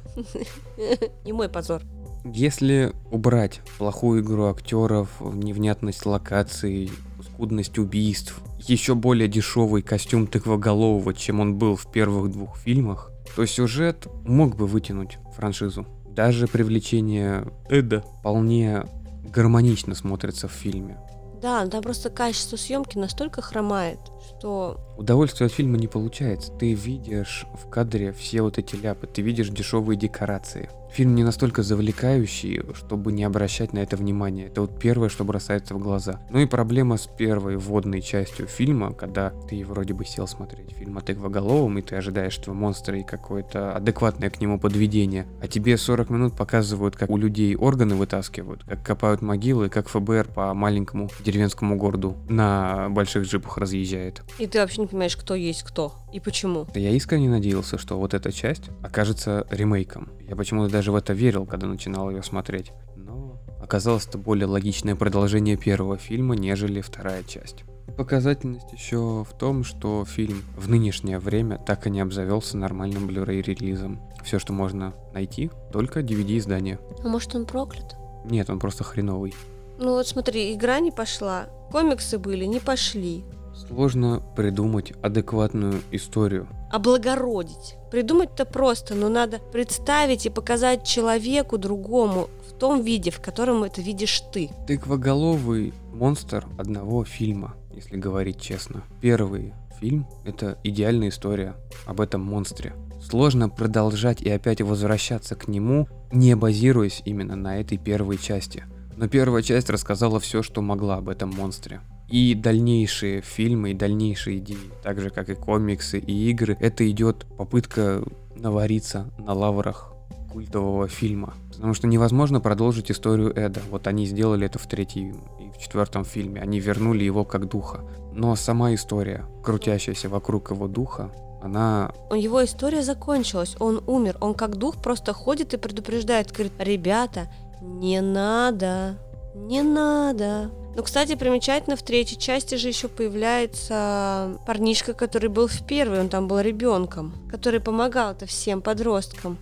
Не 1.24 1.32
мой 1.32 1.48
позор. 1.48 1.82
Если 2.24 2.92
убрать 3.10 3.60
плохую 3.78 4.22
игру 4.22 4.46
актеров, 4.46 5.08
невнятность 5.20 6.06
локаций, 6.06 6.92
скудность 7.24 7.76
убийств, 7.78 8.38
еще 8.60 8.94
более 8.94 9.26
дешевый 9.26 9.82
костюм 9.82 10.28
тыквоголового, 10.28 11.12
чем 11.12 11.40
он 11.40 11.56
был 11.56 11.74
в 11.74 11.90
первых 11.90 12.30
двух 12.30 12.56
фильмах, 12.56 13.10
то 13.34 13.44
сюжет 13.46 14.06
мог 14.24 14.54
бы 14.54 14.68
вытянуть 14.68 15.18
франшизу. 15.34 15.86
Даже 16.08 16.46
привлечение 16.46 17.48
Эда 17.68 18.04
вполне 18.20 18.84
гармонично 19.28 19.94
смотрится 19.94 20.48
в 20.48 20.52
фильме. 20.52 20.98
Да, 21.40 21.66
там 21.68 21.82
просто 21.82 22.10
качество 22.10 22.56
съемки 22.56 22.98
настолько 22.98 23.42
хромает, 23.42 24.00
что 24.26 24.80
Удовольствие 24.96 25.46
от 25.46 25.52
фильма 25.52 25.78
не 25.78 25.86
получается. 25.86 26.50
Ты 26.52 26.74
видишь 26.74 27.46
в 27.54 27.68
кадре 27.68 28.12
все 28.12 28.42
вот 28.42 28.58
эти 28.58 28.74
ляпы, 28.74 29.06
ты 29.06 29.22
видишь 29.22 29.48
дешевые 29.48 29.96
декорации. 29.96 30.68
Фильм 30.92 31.14
не 31.14 31.24
настолько 31.24 31.62
завлекающий, 31.62 32.62
чтобы 32.74 33.12
не 33.12 33.24
обращать 33.24 33.72
на 33.72 33.78
это 33.78 33.96
внимание. 33.96 34.46
Это 34.46 34.62
вот 34.62 34.78
первое, 34.78 35.08
что 35.08 35.24
бросается 35.24 35.74
в 35.74 35.78
глаза. 35.78 36.20
Ну 36.30 36.38
и 36.40 36.46
проблема 36.46 36.96
с 36.96 37.06
первой 37.06 37.56
вводной 37.56 38.00
частью 38.02 38.46
фильма, 38.46 38.92
когда 38.92 39.30
ты 39.48 39.64
вроде 39.64 39.94
бы 39.94 40.04
сел 40.04 40.26
смотреть 40.26 40.72
фильм 40.72 40.98
о 40.98 41.00
тыквоголовом, 41.00 41.78
и 41.78 41.82
ты 41.82 41.96
ожидаешь 41.96 42.38
этого 42.38 42.54
монстра 42.54 42.98
и 42.98 43.02
какое-то 43.02 43.72
адекватное 43.74 44.30
к 44.30 44.40
нему 44.40 44.58
подведение. 44.58 45.26
А 45.40 45.48
тебе 45.48 45.76
40 45.76 46.10
минут 46.10 46.36
показывают, 46.36 46.96
как 46.96 47.10
у 47.10 47.16
людей 47.16 47.54
органы 47.54 47.94
вытаскивают, 47.94 48.64
как 48.64 48.82
копают 48.84 49.22
могилы, 49.22 49.68
как 49.68 49.88
ФБР 49.88 50.28
по 50.34 50.54
маленькому 50.54 51.10
деревенскому 51.24 51.76
городу 51.76 52.16
на 52.28 52.88
больших 52.88 53.24
джипах 53.24 53.58
разъезжает. 53.58 54.22
и 54.38 54.46
ты 54.46 54.58
вообще 54.58 54.80
не 54.82 54.86
понимаешь, 54.86 55.16
кто 55.16 55.34
есть 55.34 55.62
кто 55.62 55.92
и 56.12 56.20
почему. 56.20 56.66
Я 56.74 56.90
искренне 56.90 57.28
надеялся, 57.28 57.78
что 57.78 57.98
вот 57.98 58.14
эта 58.14 58.32
часть 58.32 58.70
окажется 58.82 59.46
ремейком. 59.50 60.08
Я 60.26 60.36
почему-то 60.36 60.70
даже 60.78 60.92
в 60.92 60.94
это 60.94 61.12
верил, 61.12 61.44
когда 61.44 61.66
начинал 61.66 62.08
ее 62.08 62.22
смотреть. 62.22 62.70
Но 62.94 63.40
оказалось 63.60 64.06
это 64.06 64.16
более 64.16 64.46
логичное 64.46 64.94
продолжение 64.94 65.56
первого 65.56 65.96
фильма, 65.96 66.36
нежели 66.36 66.80
вторая 66.80 67.24
часть. 67.24 67.64
Показательность 67.96 68.72
еще 68.72 69.26
в 69.28 69.36
том, 69.36 69.64
что 69.64 70.04
фильм 70.04 70.44
в 70.56 70.70
нынешнее 70.70 71.18
время 71.18 71.58
так 71.58 71.88
и 71.88 71.90
не 71.90 71.98
обзавелся 71.98 72.56
нормальным 72.56 73.08
Blu-ray 73.08 73.42
релизом. 73.42 74.00
Все, 74.22 74.38
что 74.38 74.52
можно 74.52 74.94
найти, 75.12 75.50
только 75.72 75.98
DVD-издание. 75.98 76.78
А 77.02 77.08
может 77.08 77.34
он 77.34 77.44
проклят? 77.44 77.96
Нет, 78.24 78.48
он 78.48 78.60
просто 78.60 78.84
хреновый. 78.84 79.34
Ну 79.80 79.94
вот 79.94 80.06
смотри, 80.06 80.54
игра 80.54 80.78
не 80.78 80.92
пошла, 80.92 81.48
комиксы 81.72 82.18
были, 82.18 82.44
не 82.44 82.60
пошли. 82.60 83.24
Сложно 83.66 84.22
придумать 84.36 84.92
адекватную 85.02 85.82
историю. 85.90 86.46
Облагородить. 86.70 87.76
Придумать-то 87.90 88.44
просто, 88.44 88.94
но 88.94 89.08
надо 89.08 89.38
представить 89.38 90.26
и 90.26 90.30
показать 90.30 90.84
человеку 90.86 91.58
другому 91.58 92.28
в 92.48 92.52
том 92.52 92.82
виде, 92.82 93.10
в 93.10 93.20
котором 93.20 93.64
это 93.64 93.80
видишь 93.80 94.22
ты. 94.32 94.50
Тыквоголовый 94.66 95.74
монстр 95.92 96.46
одного 96.56 97.04
фильма, 97.04 97.54
если 97.74 97.96
говорить 97.96 98.40
честно. 98.40 98.84
Первый 99.00 99.54
фильм— 99.80 100.06
это 100.24 100.58
идеальная 100.62 101.08
история 101.08 101.56
об 101.86 102.00
этом 102.00 102.22
монстре. 102.22 102.74
Сложно 103.02 103.48
продолжать 103.48 104.20
и 104.20 104.30
опять 104.30 104.60
возвращаться 104.60 105.34
к 105.34 105.48
нему, 105.48 105.88
не 106.12 106.36
базируясь 106.36 107.02
именно 107.04 107.36
на 107.36 107.60
этой 107.60 107.78
первой 107.78 108.18
части. 108.18 108.64
Но 108.96 109.08
первая 109.08 109.42
часть 109.42 109.70
рассказала 109.70 110.20
все, 110.20 110.42
что 110.42 110.60
могла 110.60 110.96
об 110.96 111.08
этом 111.08 111.30
монстре. 111.30 111.80
И 112.08 112.34
дальнейшие 112.34 113.20
фильмы, 113.20 113.72
и 113.72 113.74
дальнейшие 113.74 114.38
идеи, 114.38 114.70
так 114.82 115.00
же 115.00 115.10
как 115.10 115.28
и 115.28 115.34
комиксы, 115.34 115.98
и 115.98 116.30
игры, 116.30 116.56
это 116.60 116.88
идет 116.90 117.26
попытка 117.36 118.02
навариться 118.34 119.10
на 119.18 119.34
лаврах 119.34 119.92
культового 120.32 120.88
фильма. 120.88 121.34
Потому 121.50 121.74
что 121.74 121.86
невозможно 121.86 122.40
продолжить 122.40 122.90
историю 122.90 123.32
Эда. 123.36 123.60
Вот 123.70 123.86
они 123.86 124.06
сделали 124.06 124.46
это 124.46 124.58
в 124.58 124.66
третьем 124.66 125.16
и 125.40 125.50
в 125.50 125.58
четвертом 125.58 126.04
фильме. 126.04 126.40
Они 126.40 126.60
вернули 126.60 127.04
его 127.04 127.24
как 127.24 127.48
духа. 127.48 127.80
Но 128.12 128.36
сама 128.36 128.74
история, 128.74 129.24
крутящаяся 129.42 130.08
вокруг 130.08 130.50
его 130.50 130.68
духа, 130.68 131.10
она... 131.42 131.92
Его 132.14 132.44
история 132.44 132.82
закончилась, 132.82 133.56
он 133.60 133.82
умер, 133.86 134.16
он 134.20 134.34
как 134.34 134.56
дух 134.56 134.82
просто 134.82 135.12
ходит 135.12 135.54
и 135.54 135.56
предупреждает, 135.56 136.32
говорит, 136.32 136.52
ребята, 136.58 137.28
не 137.60 138.00
надо, 138.00 138.98
не 139.46 139.62
надо. 139.62 140.50
Ну, 140.76 140.82
кстати, 140.82 141.16
примечательно, 141.16 141.76
в 141.76 141.82
третьей 141.82 142.18
части 142.18 142.54
же 142.54 142.68
еще 142.68 142.88
появляется 142.88 144.38
парнишка, 144.46 144.92
который 144.92 145.28
был 145.28 145.48
в 145.48 145.66
первой, 145.66 146.00
он 146.00 146.08
там 146.08 146.28
был 146.28 146.40
ребенком, 146.40 147.14
который 147.30 147.60
помогал-то 147.60 148.26
всем 148.26 148.62
подросткам. 148.62 149.38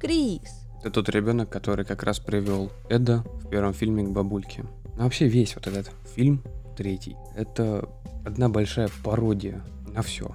Крис. 0.00 0.66
Это 0.80 0.90
тот 0.90 1.08
ребенок, 1.10 1.48
который 1.48 1.84
как 1.84 2.02
раз 2.02 2.18
привел 2.18 2.72
Эда 2.88 3.22
в 3.44 3.48
первом 3.48 3.74
фильме 3.74 4.02
к 4.02 4.08
бабульке. 4.08 4.64
Но 4.96 5.04
вообще 5.04 5.28
весь 5.28 5.54
вот 5.54 5.66
этот 5.66 5.90
фильм, 6.14 6.42
третий, 6.76 7.16
это 7.36 7.88
одна 8.24 8.48
большая 8.48 8.88
пародия 9.04 9.62
на 9.86 10.02
все. 10.02 10.34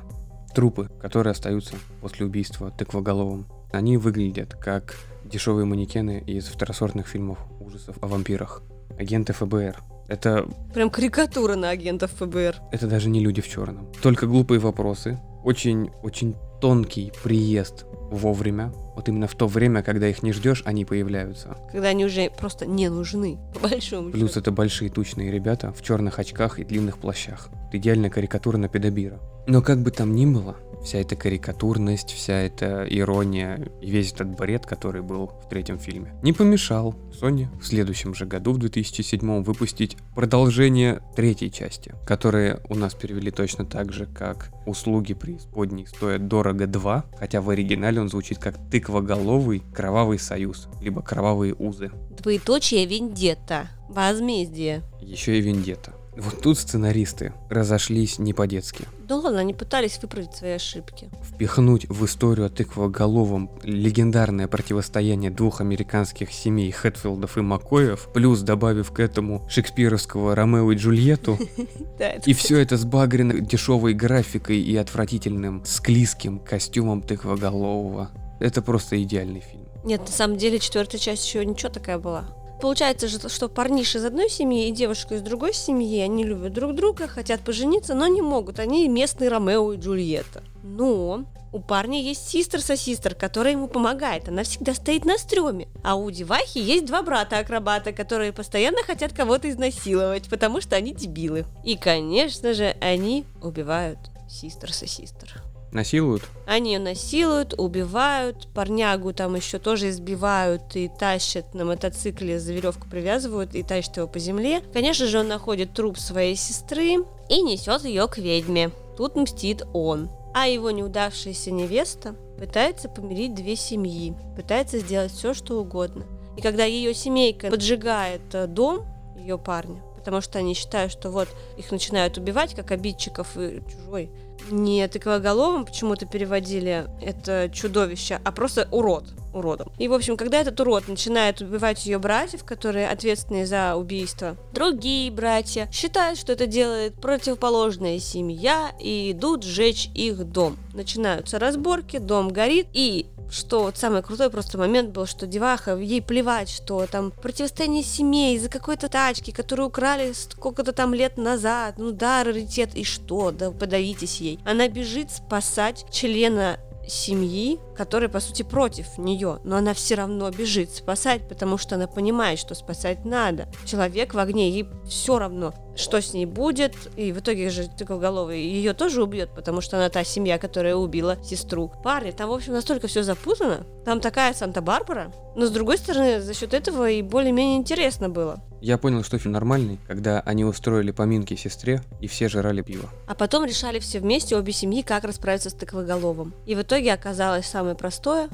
Трупы, 0.54 0.90
которые 1.02 1.32
остаются 1.32 1.76
после 2.00 2.26
убийства 2.26 2.72
тыквоголовым, 2.72 3.48
они 3.74 3.98
выглядят 3.98 4.54
как 4.54 4.96
дешевые 5.26 5.66
манекены 5.66 6.24
из 6.26 6.46
второсортных 6.46 7.08
фильмов 7.08 7.40
ужасов 7.60 7.98
о 8.02 8.08
вампирах. 8.08 8.62
Агенты 8.98 9.34
ФБР. 9.34 9.82
Это, 10.08 10.48
Прям 10.74 10.90
карикатура 10.92 11.56
на 11.56 11.70
агентов 11.70 12.12
ФБР. 12.20 12.56
это 12.72 12.88
даже 12.88 13.10
не 13.10 13.20
люди 13.20 13.42
в 13.42 13.48
черном. 13.48 13.88
Только 14.02 14.28
глупые 14.28 14.60
вопросы. 14.60 15.20
Очень-очень 15.44 16.36
тонкий 16.62 17.12
приезд 17.24 17.86
вовремя. 18.12 18.72
Вот 18.96 19.10
именно 19.10 19.28
в 19.28 19.36
то 19.36 19.48
время, 19.48 19.82
когда 19.84 20.08
их 20.08 20.22
не 20.24 20.32
ждешь, 20.32 20.62
они 20.66 20.86
появляются. 20.86 21.58
Когда 21.72 21.88
они 21.90 22.06
уже 22.06 22.30
просто 22.30 22.66
не 22.66 22.88
нужны, 22.90 23.40
по 23.54 23.68
большому 23.68 24.12
Плюс 24.12 24.30
счету. 24.30 24.40
это 24.42 24.52
большие 24.52 24.90
тучные 24.92 25.32
ребята 25.32 25.74
в 25.74 25.82
черных 25.82 26.20
очках 26.20 26.60
и 26.60 26.64
длинных 26.64 27.00
плащах. 27.00 27.50
Это 27.68 27.78
идеальная 27.78 28.10
карикатура 28.10 28.58
на 28.58 28.70
педобира. 28.70 29.20
Но 29.48 29.62
как 29.62 29.82
бы 29.82 29.92
там 29.92 30.16
ни 30.16 30.26
было, 30.26 30.58
вся 30.84 31.00
эта 31.00 31.16
карикатурность, 31.16 32.12
вся 32.12 32.34
эта 32.34 32.86
ирония 32.90 33.68
и 33.82 33.90
весь 33.90 34.12
этот 34.12 34.30
бред, 34.30 34.66
который 34.66 35.02
был 35.02 35.28
в 35.28 35.50
третьем 35.50 35.78
фильме, 35.80 36.14
не 36.24 36.34
помешал 36.34 36.96
Sony 37.20 37.48
в 37.60 37.66
следующем 37.66 38.14
же 38.14 38.26
году, 38.26 38.54
в 38.54 38.58
2007 38.58 39.44
выпустить 39.44 39.98
продолжение 40.16 41.02
третьей 41.16 41.52
части, 41.52 41.94
которые 42.06 42.60
у 42.70 42.76
нас 42.76 42.94
перевели 42.94 43.32
точно 43.32 43.66
так 43.66 43.92
же, 43.92 44.06
как 44.06 44.52
«Услуги 44.66 45.14
преисподней 45.14 45.88
стоят 45.88 46.28
дорого 46.28 46.66
2», 46.66 47.04
хотя 47.20 47.42
в 47.42 47.50
оригинале 47.50 48.02
он 48.02 48.10
звучит 48.10 48.40
как 48.40 48.56
«Тыквоголовый 48.72 49.64
кровавый 49.74 50.20
союз», 50.20 50.68
либо 50.82 51.02
«Кровавые 51.02 51.54
узы». 51.54 51.92
Двоеточие 52.20 52.86
Вендетта. 52.86 53.70
Возмездие. 53.90 54.82
Еще 55.00 55.38
и 55.38 55.42
Вендетта. 55.42 55.94
Вот 56.18 56.42
тут 56.42 56.58
сценаристы 56.58 57.34
разошлись 57.50 58.20
не 58.20 58.34
по-детски. 58.34 58.86
Да 59.08 59.18
ладно, 59.18 59.40
они 59.40 59.54
пытались 59.54 60.00
выправить 60.02 60.34
свои 60.34 60.52
ошибки. 60.52 61.10
Впихнуть 61.24 61.88
в 61.90 62.06
историю 62.06 62.48
о 62.48 62.50
тыквоголовом 62.50 63.52
легендарное 63.64 64.48
противостояние 64.48 65.30
двух 65.30 65.62
американских 65.62 66.32
семей 66.32 66.72
Хэтфилдов 66.72 67.38
и 67.38 67.42
Макоев, 67.42 68.10
плюс 68.14 68.42
добавив 68.42 68.92
к 68.92 69.00
этому 69.00 69.46
шекспировского 69.50 70.36
Ромео 70.36 70.72
и 70.72 70.76
Джульетту, 70.76 71.38
и 72.26 72.34
все 72.34 72.60
это 72.60 72.78
с 72.78 72.86
багренной 72.86 73.42
дешевой 73.42 73.94
графикой 73.94 74.60
и 74.60 74.76
отвратительным 74.78 75.64
склизким 75.66 76.40
костюмом 76.40 77.02
тыквоголового. 77.02 78.10
Это 78.40 78.62
просто 78.62 79.02
идеальный 79.02 79.42
фильм. 79.42 79.66
Нет, 79.84 80.02
на 80.02 80.08
самом 80.08 80.38
деле 80.38 80.60
четвертая 80.60 81.00
часть 81.00 81.26
еще 81.28 81.46
ничего 81.46 81.70
такая 81.70 82.00
была. 82.00 82.26
Получается 82.62 83.08
же, 83.08 83.20
что 83.30 83.50
парниш 83.50 83.96
из 83.96 84.06
одной 84.06 84.30
семьи 84.30 84.68
и 84.68 84.72
девушка 84.72 85.16
из 85.16 85.22
другой 85.22 85.54
семьи, 85.54 86.00
они 86.00 86.24
любят 86.24 86.54
друг 86.54 86.74
друга, 86.76 87.08
хотят 87.08 87.42
пожениться, 87.42 87.94
но 87.94 88.08
не 88.08 88.22
могут. 88.22 88.60
Они 88.60 88.88
местные 88.88 89.30
Ромео 89.30 89.74
и 89.74 89.78
Джульетта. 89.78 90.44
Но 90.64 91.26
у 91.56 91.60
парня 91.60 92.02
есть 92.02 92.28
систер-сосистер, 92.28 93.16
которая 93.16 93.54
ему 93.54 93.70
помогает. 93.70 94.28
Она 94.28 94.44
всегда 94.44 94.74
стоит 94.74 95.06
на 95.06 95.18
стреме. 95.18 95.70
А 95.84 95.96
у 95.96 96.12
девахи 96.12 96.58
есть 96.58 96.86
два 96.86 97.02
брата-акробата, 97.02 97.94
которые 97.94 98.34
постоянно 98.34 98.84
хотят 98.84 99.14
кого-то 99.14 99.50
изнасиловать, 99.50 100.28
потому 100.30 100.60
что 100.60 100.76
они 100.76 100.94
дебилы. 100.94 101.46
И, 101.64 101.78
конечно 101.78 102.54
же, 102.54 102.76
они 102.82 103.24
убивают 103.42 104.00
систер-сосистер. 104.28 105.45
Насилуют? 105.76 106.24
Они 106.48 106.78
насилуют, 106.78 107.54
убивают, 107.58 108.48
парнягу 108.54 109.12
там 109.12 109.36
еще 109.36 109.60
тоже 109.60 109.90
избивают 109.90 110.74
и 110.74 110.88
тащат 110.88 111.54
на 111.54 111.66
мотоцикле, 111.66 112.40
за 112.40 112.54
веревку 112.54 112.88
привязывают 112.88 113.54
и 113.56 113.62
тащат 113.62 113.98
его 113.98 114.08
по 114.08 114.18
земле. 114.18 114.62
Конечно 114.72 115.06
же, 115.06 115.20
он 115.20 115.28
находит 115.28 115.74
труп 115.74 115.98
своей 115.98 116.38
сестры 116.38 117.04
и 117.28 117.42
несет 117.42 117.84
ее 117.84 118.08
к 118.08 118.18
ведьме. 118.18 118.72
Тут 118.96 119.18
мстит 119.18 119.64
он. 119.74 120.10
А 120.34 120.48
его 120.48 120.72
неудавшаяся 120.72 121.52
невеста 121.52 122.16
пытается 122.40 122.88
помирить 122.88 123.36
две 123.36 123.58
семьи, 123.58 124.16
пытается 124.38 124.80
сделать 124.80 125.12
все, 125.12 125.34
что 125.34 125.60
угодно. 125.60 126.06
И 126.38 126.42
когда 126.42 126.64
ее 126.64 126.94
семейка 126.94 127.50
поджигает 127.50 128.22
э, 128.34 128.48
дом 128.48 128.86
ее 129.18 129.38
парня, 129.38 129.82
потому 129.98 130.22
что 130.22 130.40
они 130.40 130.54
считают, 130.54 130.94
что 130.94 131.10
вот 131.10 131.28
их 131.58 131.70
начинают 131.70 132.18
убивать, 132.18 132.56
как 132.56 132.72
обидчиков 132.72 133.36
и 133.38 133.62
чужой. 133.70 134.10
Не 134.52 134.88
тыквоголовым 134.88 135.66
почему-то 135.66 136.06
переводили 136.06 136.88
это 137.02 137.50
чудовище, 137.52 138.20
а 138.24 138.32
просто 138.32 138.68
урод 138.72 139.06
уродом. 139.36 139.72
И, 139.78 139.88
в 139.88 139.94
общем, 139.94 140.18
когда 140.18 140.40
этот 140.42 140.60
урод 140.60 140.88
начинает 140.88 141.42
убивать 141.42 141.86
ее 141.86 142.00
братьев, 142.00 142.44
которые 142.44 142.88
ответственны 142.88 143.46
за 143.46 143.76
убийство, 143.76 144.38
другие 144.54 145.12
братья 145.12 145.70
считают, 145.72 146.18
что 146.18 146.34
это 146.34 146.48
делает 146.48 146.96
противоположная 146.96 148.00
семья 148.00 148.72
и 148.80 149.12
идут 149.12 149.44
сжечь 149.44 149.90
их 149.94 150.24
дом. 150.26 150.58
Начинаются 150.74 151.40
разборки, 151.40 151.98
дом 151.98 152.30
горит, 152.30 152.68
и 152.74 153.08
что 153.30 153.64
вот 153.64 153.78
самый 153.78 154.02
крутой 154.02 154.30
просто 154.30 154.58
момент 154.58 154.92
был, 154.92 155.06
что 155.06 155.28
деваха, 155.28 155.76
ей 155.76 156.02
плевать, 156.02 156.50
что 156.50 156.86
там 156.86 157.12
противостояние 157.12 157.84
семей 157.84 158.36
из-за 158.36 158.50
какой-то 158.50 158.88
тачки, 158.88 159.32
которую 159.32 159.68
украли 159.68 160.14
сколько-то 160.14 160.72
там 160.74 160.94
лет 160.94 161.18
назад, 161.18 161.76
ну 161.78 161.92
да, 161.92 162.24
раритет, 162.24 162.76
и 162.76 162.84
что, 162.84 163.32
да 163.32 163.52
подавитесь 163.52 164.22
ей. 164.22 164.40
Она 164.46 164.68
бежит 164.68 165.12
спасать 165.12 165.86
члена 165.92 166.60
семьи, 166.88 167.60
которая, 167.76 168.10
по 168.10 168.20
сути, 168.20 168.44
против 168.44 168.98
нее, 168.98 169.40
но 169.44 169.58
она 169.58 169.74
все 169.74 169.96
равно 169.96 170.30
бежит 170.32 170.72
спасать, 170.72 171.28
потому 171.28 171.58
что 171.58 171.76
она 171.76 171.88
понимает, 171.88 172.40
что 172.40 172.56
спасать 172.56 173.06
надо. 173.06 173.48
Человек 173.66 174.14
в 174.14 174.20
огне, 174.20 174.50
ей 174.50 174.68
все 174.88 175.20
равно, 175.20 175.54
что 175.76 176.02
с 176.02 176.14
ней 176.14 176.26
будет, 176.26 176.74
и 176.96 177.12
в 177.12 177.20
итоге 177.20 177.50
же 177.50 177.68
тыквоголовый 177.68 178.42
ее 178.42 178.74
тоже 178.74 179.04
убьет, 179.04 179.30
потому 179.36 179.62
что 179.62 179.78
она 179.78 179.90
та 179.90 180.04
семья, 180.04 180.38
которая 180.38 180.76
убила 180.76 181.18
сестру. 181.24 181.72
Парни, 181.84 182.12
там, 182.12 182.30
в 182.30 182.34
общем, 182.34 182.54
настолько 182.54 182.88
все 182.88 183.04
запутано, 183.04 183.66
там 183.84 184.00
такая 184.00 184.34
Санта-Барбара, 184.34 185.12
но, 185.36 185.46
с 185.48 185.52
другой 185.52 185.78
стороны, 185.78 186.22
за 186.22 186.34
счет 186.34 186.54
этого 186.54 186.90
и 186.90 187.02
более-менее 187.02 187.58
интересно 187.58 188.10
было. 188.10 188.42
Я 188.62 188.78
понял, 188.78 189.04
что 189.04 189.20
фильм 189.20 189.34
нормальный, 189.34 189.80
когда 189.86 190.22
они 190.22 190.46
устроили 190.46 190.92
поминки 190.92 191.36
сестре 191.36 191.84
и 192.00 192.08
все 192.08 192.30
жрали 192.30 192.62
пиво. 192.62 192.90
А 193.06 193.14
потом 193.14 193.46
решали 193.46 193.80
все 193.80 194.00
вместе, 194.00 194.36
обе 194.36 194.54
семьи, 194.54 194.82
как 194.82 195.04
расправиться 195.04 195.50
с 195.50 195.54
тыквоголовым. 195.54 196.34
И 196.46 196.56
в 196.56 196.62
итоге 196.62 196.94
оказалось 196.94 197.46
самое 197.46 197.65
простое. 197.74 198.30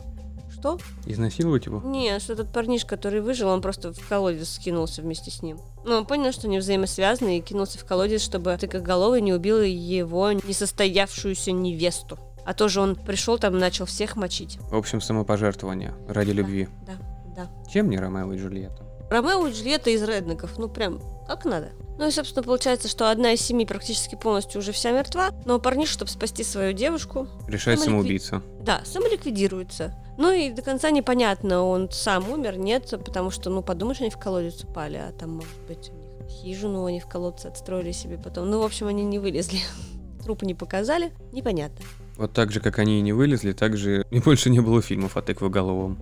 Что? 0.51 0.77
Изнасиловать 1.05 1.65
его? 1.65 1.81
Не, 1.85 2.19
что 2.19 2.33
этот 2.33 2.51
парниш, 2.51 2.83
который 2.85 3.21
выжил, 3.21 3.47
он 3.47 3.61
просто 3.61 3.93
в 3.93 4.07
колодец 4.07 4.49
скинулся 4.49 5.01
вместе 5.01 5.31
с 5.31 5.41
ним. 5.41 5.59
Ну, 5.85 5.95
он 5.95 6.05
понял, 6.05 6.31
что 6.33 6.47
они 6.47 6.59
взаимосвязаны 6.59 7.37
и 7.37 7.41
кинулся 7.41 7.79
в 7.79 7.85
колодец, 7.85 8.21
чтобы 8.21 8.55
тыкоголовый 8.57 9.21
не 9.21 9.33
убил 9.33 9.61
его 9.61 10.31
несостоявшуюся 10.33 11.51
невесту. 11.51 12.19
А 12.45 12.53
тоже 12.53 12.81
он 12.81 12.95
пришел 12.95 13.37
там 13.37 13.55
и 13.55 13.59
начал 13.59 13.85
всех 13.85 14.15
мочить. 14.15 14.57
В 14.69 14.75
общем, 14.75 14.99
самопожертвование 14.99 15.93
ради 16.07 16.31
любви. 16.31 16.67
Да, 16.85 16.93
да. 17.35 17.69
Чем 17.71 17.89
не 17.89 17.97
Ромео 17.97 18.33
и 18.33 18.37
Джульетта? 18.37 18.83
Ромео 19.09 19.47
и 19.47 19.51
Джульетта 19.51 19.89
из 19.89 20.03
Редников, 20.03 20.57
ну 20.57 20.67
прям 20.67 20.99
как 21.35 21.45
надо. 21.45 21.71
Ну 21.97 22.07
и, 22.07 22.11
собственно, 22.11 22.43
получается, 22.43 22.87
что 22.87 23.11
одна 23.11 23.33
из 23.33 23.41
семьи 23.41 23.65
практически 23.65 24.15
полностью 24.15 24.59
уже 24.59 24.71
вся 24.71 24.91
мертва, 24.91 25.31
но 25.45 25.59
парниш, 25.59 25.89
чтобы 25.89 26.09
спасти 26.09 26.43
свою 26.43 26.73
девушку... 26.73 27.27
Решает 27.47 27.79
самоликви- 27.79 27.85
самоубийца. 27.85 28.41
Да, 28.61 28.81
самоликвидируется. 28.85 29.95
Ну 30.17 30.31
и 30.31 30.49
до 30.49 30.61
конца 30.61 30.91
непонятно, 30.91 31.63
он 31.63 31.89
сам 31.91 32.29
умер, 32.29 32.57
нет, 32.57 32.89
потому 33.05 33.31
что, 33.31 33.49
ну, 33.49 33.61
подумаешь, 33.61 34.01
они 34.01 34.09
в 34.09 34.17
колодец 34.17 34.63
упали, 34.63 34.97
а 34.97 35.11
там, 35.11 35.31
может 35.35 35.59
быть, 35.67 35.89
у 35.89 35.93
них 35.93 36.31
хижину 36.31 36.85
они 36.85 36.99
в 36.99 37.07
колодце 37.07 37.47
отстроили 37.47 37.91
себе 37.91 38.17
потом. 38.17 38.49
Ну, 38.49 38.59
в 38.59 38.63
общем, 38.63 38.87
они 38.87 39.03
не 39.03 39.19
вылезли. 39.19 39.59
Трупы 40.23 40.45
не 40.45 40.53
показали, 40.53 41.11
непонятно. 41.31 41.85
Вот 42.17 42.33
так 42.33 42.51
же, 42.51 42.59
как 42.59 42.77
они 42.79 42.99
и 42.99 43.01
не 43.01 43.13
вылезли, 43.13 43.53
так 43.53 43.77
же 43.77 44.05
и 44.11 44.19
больше 44.25 44.49
не 44.49 44.59
было 44.59 44.81
фильмов 44.81 45.17
о 45.17 45.21
тыквоголовом. 45.21 45.97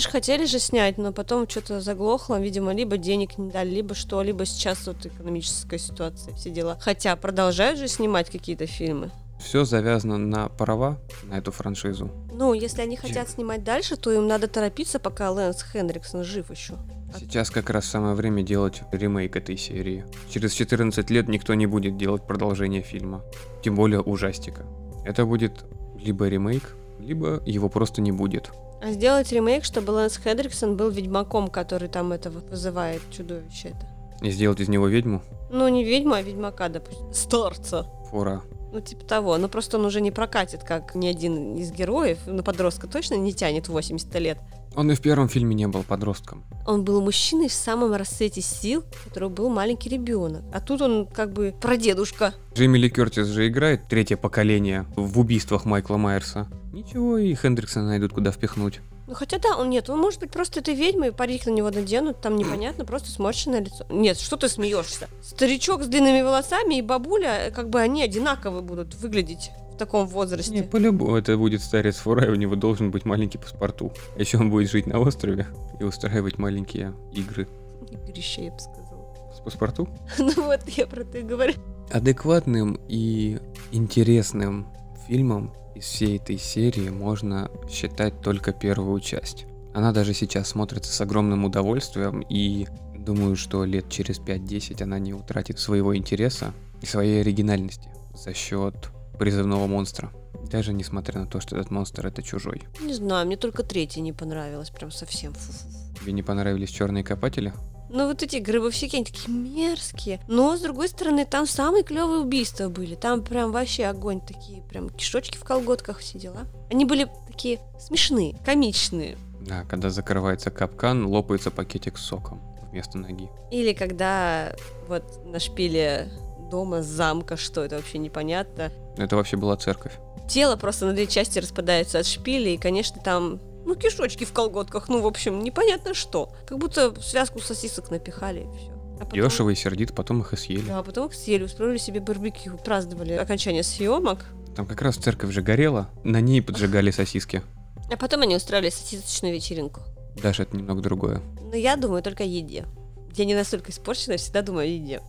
Видишь, 0.00 0.12
хотели 0.12 0.46
же 0.46 0.58
снять, 0.58 0.96
но 0.96 1.12
потом 1.12 1.46
что-то 1.46 1.82
заглохло, 1.82 2.40
видимо, 2.40 2.72
либо 2.72 2.96
денег 2.96 3.36
не 3.36 3.50
дали, 3.50 3.68
либо 3.68 3.94
что, 3.94 4.22
либо 4.22 4.46
сейчас 4.46 4.86
вот 4.86 5.04
экономическая 5.04 5.78
ситуация, 5.78 6.34
все 6.36 6.48
дела. 6.48 6.78
Хотя 6.80 7.14
продолжают 7.16 7.78
же 7.78 7.86
снимать 7.86 8.30
какие-то 8.30 8.64
фильмы. 8.64 9.10
Все 9.38 9.66
завязано 9.66 10.16
на 10.16 10.48
права 10.48 10.98
на 11.24 11.36
эту 11.36 11.52
франшизу. 11.52 12.10
Ну, 12.32 12.54
если 12.54 12.80
они 12.80 12.96
хотят 12.96 13.28
снимать 13.28 13.62
дальше, 13.62 13.96
то 13.96 14.10
им 14.10 14.26
надо 14.26 14.48
торопиться, 14.48 14.98
пока 14.98 15.30
Лэнс 15.30 15.62
Хендриксон 15.70 16.24
жив 16.24 16.50
еще. 16.50 16.76
Сейчас 17.18 17.50
как 17.50 17.68
раз 17.68 17.84
самое 17.84 18.14
время 18.14 18.42
делать 18.42 18.80
ремейк 18.92 19.36
этой 19.36 19.58
серии. 19.58 20.06
Через 20.30 20.54
14 20.54 21.10
лет 21.10 21.28
никто 21.28 21.52
не 21.52 21.66
будет 21.66 21.98
делать 21.98 22.26
продолжение 22.26 22.80
фильма. 22.80 23.22
Тем 23.62 23.74
более 23.74 24.00
ужастика. 24.00 24.64
Это 25.04 25.26
будет 25.26 25.66
либо 26.02 26.26
ремейк, 26.26 26.74
либо 26.98 27.42
его 27.44 27.68
просто 27.68 28.00
не 28.00 28.12
будет. 28.12 28.50
А 28.82 28.92
сделать 28.92 29.30
ремейк, 29.30 29.64
чтобы 29.64 29.90
Лэнс 29.90 30.18
Хендриксон 30.18 30.76
был 30.76 30.88
ведьмаком, 30.90 31.48
который 31.48 31.88
там 31.88 32.12
это 32.12 32.30
вот 32.30 32.48
вызывает 32.48 33.02
чудовище 33.10 33.68
это. 33.68 33.86
И 34.22 34.30
сделать 34.30 34.60
из 34.60 34.68
него 34.68 34.86
ведьму? 34.86 35.22
Ну, 35.50 35.68
не 35.68 35.84
ведьма, 35.84 36.18
а 36.18 36.22
ведьмака, 36.22 36.68
допустим. 36.68 37.12
Старца. 37.12 37.86
Фора. 38.10 38.42
Ну, 38.72 38.80
типа 38.80 39.04
того. 39.04 39.36
Но 39.36 39.48
просто 39.48 39.78
он 39.78 39.84
уже 39.84 40.00
не 40.00 40.10
прокатит, 40.10 40.62
как 40.62 40.94
ни 40.94 41.06
один 41.08 41.56
из 41.56 41.72
героев. 41.72 42.26
На 42.26 42.42
подростка 42.42 42.86
точно 42.86 43.14
не 43.14 43.34
тянет 43.34 43.68
80 43.68 44.14
лет. 44.20 44.38
Он 44.76 44.90
и 44.90 44.94
в 44.94 45.00
первом 45.00 45.28
фильме 45.28 45.54
не 45.54 45.66
был 45.66 45.82
подростком. 45.82 46.44
Он 46.66 46.84
был 46.84 47.00
мужчиной 47.00 47.48
в 47.48 47.52
самом 47.52 47.94
расцвете 47.94 48.40
сил, 48.40 48.84
у 49.04 49.08
которого 49.08 49.28
был 49.28 49.48
маленький 49.48 49.88
ребенок. 49.88 50.42
А 50.52 50.60
тут 50.60 50.80
он 50.80 51.06
как 51.06 51.32
бы 51.32 51.54
прадедушка. 51.60 52.34
Джейми 52.54 52.78
Ли 52.78 52.88
Кертис 52.88 53.26
же 53.26 53.48
играет 53.48 53.88
третье 53.88 54.16
поколение 54.16 54.86
в 54.96 55.18
убийствах 55.18 55.64
Майкла 55.64 55.96
Майерса. 55.96 56.48
Ничего, 56.72 57.18
и 57.18 57.34
Хендриксона 57.34 57.88
найдут 57.88 58.12
куда 58.12 58.30
впихнуть. 58.30 58.80
Ну 59.10 59.16
хотя 59.16 59.38
да, 59.38 59.56
он 59.56 59.70
нет, 59.70 59.90
он 59.90 59.98
может 59.98 60.20
быть 60.20 60.30
просто 60.30 60.60
этой 60.60 60.76
ведьмой, 60.76 61.10
парик 61.10 61.44
на 61.46 61.50
него 61.50 61.68
наденут, 61.68 62.20
там 62.20 62.36
непонятно, 62.36 62.84
просто 62.84 63.10
сморщенное 63.10 63.60
лицо. 63.60 63.84
Нет, 63.90 64.20
что 64.20 64.36
ты 64.36 64.48
смеешься? 64.48 65.08
Старичок 65.20 65.82
с 65.82 65.88
длинными 65.88 66.22
волосами 66.22 66.76
и 66.76 66.82
бабуля, 66.82 67.50
как 67.52 67.70
бы 67.70 67.80
они 67.80 68.04
одинаково 68.04 68.60
будут 68.60 68.94
выглядеть 68.94 69.50
таком 69.80 70.06
возрасте. 70.06 70.52
Не, 70.52 70.62
по-любому 70.62 71.16
это 71.16 71.36
будет 71.36 71.62
старец 71.62 71.96
Фора, 71.96 72.26
и 72.26 72.30
у 72.30 72.34
него 72.34 72.54
должен 72.54 72.90
быть 72.90 73.04
маленький 73.04 73.38
паспорту. 73.38 73.92
Еще 74.16 74.38
он 74.38 74.50
будет 74.50 74.70
жить 74.70 74.86
на 74.86 75.00
острове 75.00 75.46
и 75.80 75.84
устраивать 75.84 76.38
маленькие 76.38 76.94
игры. 77.12 77.48
Игрище, 77.90 78.44
я 78.44 78.50
бы 78.52 78.58
сказала. 78.58 79.34
С 79.34 79.40
паспорту? 79.40 79.88
Ну 80.18 80.32
вот, 80.36 80.68
я 80.68 80.86
про 80.86 81.00
это 81.00 81.18
и 81.18 81.22
говорю. 81.22 81.54
Адекватным 81.90 82.78
и 82.88 83.38
интересным 83.72 84.68
фильмом 85.08 85.52
из 85.74 85.84
всей 85.84 86.18
этой 86.18 86.38
серии 86.38 86.90
можно 86.90 87.50
считать 87.68 88.20
только 88.20 88.52
первую 88.52 89.00
часть. 89.00 89.46
Она 89.72 89.92
даже 89.92 90.14
сейчас 90.14 90.48
смотрится 90.48 90.92
с 90.92 91.00
огромным 91.00 91.44
удовольствием 91.44 92.20
и 92.28 92.66
думаю, 92.98 93.34
что 93.36 93.64
лет 93.64 93.88
через 93.88 94.20
5-10 94.20 94.82
она 94.82 94.98
не 94.98 95.14
утратит 95.14 95.58
своего 95.58 95.96
интереса 95.96 96.52
и 96.82 96.86
своей 96.86 97.22
оригинальности 97.22 97.88
за 98.14 98.34
счет 98.34 98.90
призывного 99.20 99.66
монстра. 99.66 100.10
Даже 100.50 100.72
несмотря 100.72 101.20
на 101.20 101.26
то, 101.26 101.40
что 101.40 101.54
этот 101.54 101.70
монстр 101.70 102.06
это 102.06 102.22
чужой. 102.22 102.62
Не 102.80 102.94
знаю, 102.94 103.26
мне 103.26 103.36
только 103.36 103.62
третий 103.62 104.00
не 104.00 104.14
понравилось, 104.14 104.70
прям 104.70 104.90
совсем. 104.90 105.34
Фу-фу. 105.34 105.68
Тебе 106.00 106.12
не 106.12 106.22
понравились 106.22 106.70
черные 106.70 107.04
копатели? 107.04 107.52
Ну 107.90 108.06
вот 108.06 108.22
эти 108.22 108.36
гробовщики, 108.36 108.96
они 108.96 109.04
такие 109.04 109.30
мерзкие. 109.30 110.20
Но, 110.26 110.56
с 110.56 110.62
другой 110.62 110.88
стороны, 110.88 111.26
там 111.26 111.46
самые 111.46 111.84
клевые 111.84 112.20
убийства 112.20 112.70
были. 112.70 112.94
Там 112.94 113.22
прям 113.22 113.52
вообще 113.52 113.84
огонь, 113.84 114.22
такие 114.22 114.62
прям 114.62 114.88
кишочки 114.88 115.36
в 115.36 115.44
колготках, 115.44 115.98
все 115.98 116.18
дела. 116.18 116.46
Они 116.70 116.86
были 116.86 117.06
такие 117.26 117.60
смешные, 117.78 118.38
комичные. 118.42 119.18
Да, 119.42 119.64
когда 119.64 119.90
закрывается 119.90 120.50
капкан, 120.50 121.04
лопается 121.04 121.50
пакетик 121.50 121.98
с 121.98 122.06
соком 122.06 122.40
вместо 122.70 122.96
ноги. 122.96 123.28
Или 123.50 123.74
когда 123.74 124.54
вот 124.88 125.26
на 125.26 125.38
шпиле 125.38 126.10
дома 126.50 126.82
замка, 126.82 127.36
что 127.36 127.64
это 127.64 127.76
вообще 127.76 127.98
непонятно. 127.98 128.70
Это 129.00 129.16
вообще 129.16 129.36
была 129.36 129.56
церковь. 129.56 129.92
Тело 130.28 130.56
просто 130.56 130.86
на 130.86 130.92
две 130.92 131.06
части 131.06 131.38
распадается 131.38 131.98
от 131.98 132.06
шпиля, 132.06 132.50
и, 132.50 132.56
конечно, 132.56 133.00
там 133.02 133.40
ну, 133.64 133.74
кишочки 133.74 134.24
в 134.24 134.32
колготках, 134.32 134.88
ну, 134.88 135.00
в 135.00 135.06
общем, 135.06 135.42
непонятно 135.42 135.94
что. 135.94 136.32
Как 136.46 136.58
будто 136.58 137.00
связку 137.00 137.40
сосисок 137.40 137.90
напихали, 137.90 138.40
и 138.40 138.56
все. 138.56 138.72
А 139.00 139.04
потом... 139.04 139.20
Дешево 139.20 139.50
и 139.50 139.54
сердито, 139.54 139.94
потом 139.94 140.20
их 140.20 140.32
и 140.32 140.36
съели. 140.36 140.66
Да, 140.66 140.78
а 140.78 140.82
потом 140.82 141.08
их 141.08 141.14
съели, 141.14 141.44
устроили 141.44 141.78
себе 141.78 142.00
барбекю, 142.00 142.58
праздновали 142.58 143.12
окончание 143.14 143.62
съемок. 143.62 144.24
Там 144.54 144.66
как 144.66 144.82
раз 144.82 144.96
церковь 144.96 145.30
же 145.30 145.42
горела, 145.42 145.88
на 146.04 146.20
ней 146.20 146.42
поджигали 146.42 146.90
сосиски. 146.90 147.42
А 147.90 147.96
потом 147.96 148.22
они 148.22 148.36
устраивали 148.36 148.70
сосисочную 148.70 149.34
вечеринку. 149.34 149.80
Даже 150.22 150.42
это 150.42 150.56
немного 150.56 150.82
другое. 150.82 151.22
Но 151.42 151.56
я 151.56 151.76
думаю 151.76 152.02
только 152.02 152.24
о 152.24 152.26
еде. 152.26 152.66
Я 153.14 153.24
не 153.24 153.34
настолько 153.34 153.72
испорчена, 153.72 154.12
я 154.12 154.18
всегда 154.18 154.42
думаю 154.42 154.64
о 154.64 154.68
еде. 154.68 155.00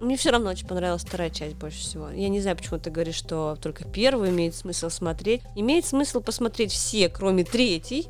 Мне 0.00 0.16
все 0.16 0.30
равно 0.30 0.50
очень 0.50 0.66
понравилась 0.66 1.02
вторая 1.02 1.30
часть 1.30 1.56
больше 1.56 1.78
всего. 1.78 2.10
Я 2.10 2.28
не 2.28 2.40
знаю, 2.40 2.56
почему 2.56 2.78
ты 2.78 2.90
говоришь, 2.90 3.16
что 3.16 3.56
только 3.60 3.84
первую 3.84 4.30
имеет 4.30 4.54
смысл 4.54 4.90
смотреть. 4.90 5.42
Имеет 5.56 5.84
смысл 5.84 6.20
посмотреть 6.20 6.72
все, 6.72 7.08
кроме 7.08 7.44
третьей, 7.44 8.08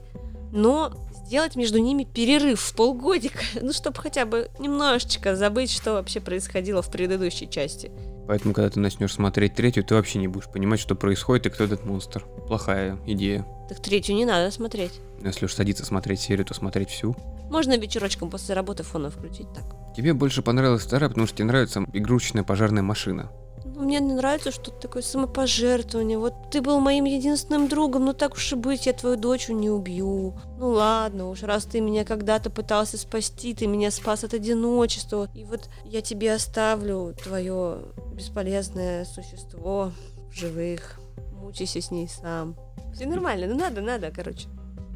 но 0.52 0.92
сделать 1.26 1.56
между 1.56 1.78
ними 1.78 2.04
перерыв 2.04 2.60
в 2.60 2.74
полгодика, 2.74 3.40
ну, 3.62 3.72
чтобы 3.72 3.98
хотя 4.00 4.26
бы 4.26 4.50
немножечко 4.58 5.36
забыть, 5.36 5.70
что 5.70 5.92
вообще 5.92 6.20
происходило 6.20 6.82
в 6.82 6.90
предыдущей 6.90 7.48
части. 7.48 7.90
Поэтому, 8.26 8.52
когда 8.52 8.68
ты 8.68 8.78
начнешь 8.78 9.14
смотреть 9.14 9.54
третью, 9.54 9.84
ты 9.84 9.94
вообще 9.94 10.18
не 10.18 10.28
будешь 10.28 10.48
понимать, 10.50 10.80
что 10.80 10.94
происходит 10.94 11.46
и 11.46 11.50
кто 11.50 11.64
этот 11.64 11.86
монстр. 11.86 12.26
Плохая 12.46 12.98
идея. 13.06 13.46
Так 13.70 13.80
третью 13.80 14.16
не 14.16 14.26
надо 14.26 14.50
смотреть. 14.50 14.92
Если 15.22 15.46
уж 15.46 15.54
садиться 15.54 15.86
смотреть 15.86 16.20
серию, 16.20 16.44
то 16.44 16.52
смотреть 16.52 16.90
всю. 16.90 17.16
Можно 17.50 17.76
вечерочком 17.76 18.30
после 18.30 18.54
работы 18.54 18.82
фона 18.82 19.10
включить 19.10 19.52
так. 19.52 19.64
Тебе 19.96 20.14
больше 20.14 20.42
понравилась 20.42 20.82
вторая, 20.82 21.08
потому 21.08 21.26
что 21.26 21.36
тебе 21.36 21.46
нравится 21.46 21.84
игрушечная 21.92 22.44
пожарная 22.44 22.82
машина. 22.82 23.30
Ну, 23.64 23.82
мне 23.84 24.00
не 24.00 24.14
нравится, 24.14 24.50
что 24.50 24.70
ты 24.70 24.80
такое 24.80 25.02
самопожертвование. 25.02 26.18
Вот 26.18 26.50
ты 26.50 26.60
был 26.60 26.80
моим 26.80 27.04
единственным 27.04 27.68
другом, 27.68 28.06
ну 28.06 28.12
так 28.12 28.34
уж 28.34 28.52
и 28.52 28.56
быть, 28.56 28.86
я 28.86 28.92
твою 28.92 29.16
дочь 29.16 29.48
не 29.48 29.70
убью. 29.70 30.38
Ну 30.58 30.68
ладно 30.70 31.28
уж, 31.28 31.42
раз 31.42 31.64
ты 31.64 31.80
меня 31.80 32.04
когда-то 32.04 32.50
пытался 32.50 32.98
спасти, 32.98 33.54
ты 33.54 33.66
меня 33.66 33.90
спас 33.90 34.24
от 34.24 34.34
одиночества. 34.34 35.28
И 35.34 35.44
вот 35.44 35.68
я 35.84 36.02
тебе 36.02 36.34
оставлю 36.34 37.14
твое 37.22 37.78
бесполезное 38.14 39.04
существо 39.04 39.92
в 40.30 40.32
живых. 40.32 40.98
Мучайся 41.34 41.80
с 41.80 41.90
ней 41.90 42.08
сам. 42.08 42.56
Все 42.94 43.06
нормально, 43.06 43.46
ну 43.46 43.56
надо, 43.56 43.80
надо, 43.80 44.10
короче. 44.10 44.48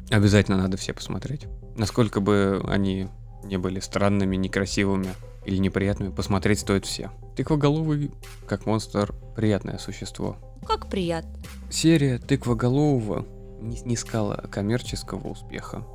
Обязательно 0.09 0.57
надо 0.57 0.77
все 0.77 0.93
посмотреть. 0.93 1.47
Насколько 1.75 2.19
бы 2.19 2.63
они 2.67 3.07
не 3.43 3.57
были 3.57 3.79
странными, 3.79 4.35
некрасивыми 4.35 5.09
или 5.45 5.57
неприятными, 5.57 6.11
посмотреть 6.11 6.59
стоит 6.59 6.85
все. 6.85 7.11
Тыквоголовый, 7.35 8.11
как 8.47 8.65
монстр, 8.65 9.13
приятное 9.35 9.77
существо. 9.77 10.37
Как 10.65 10.87
приятно. 10.87 11.33
Серия 11.69 12.19
Тыквоголового 12.19 13.25
не 13.59 13.77
снискала 13.77 14.35
коммерческого 14.51 15.27
успеха, 15.27 15.85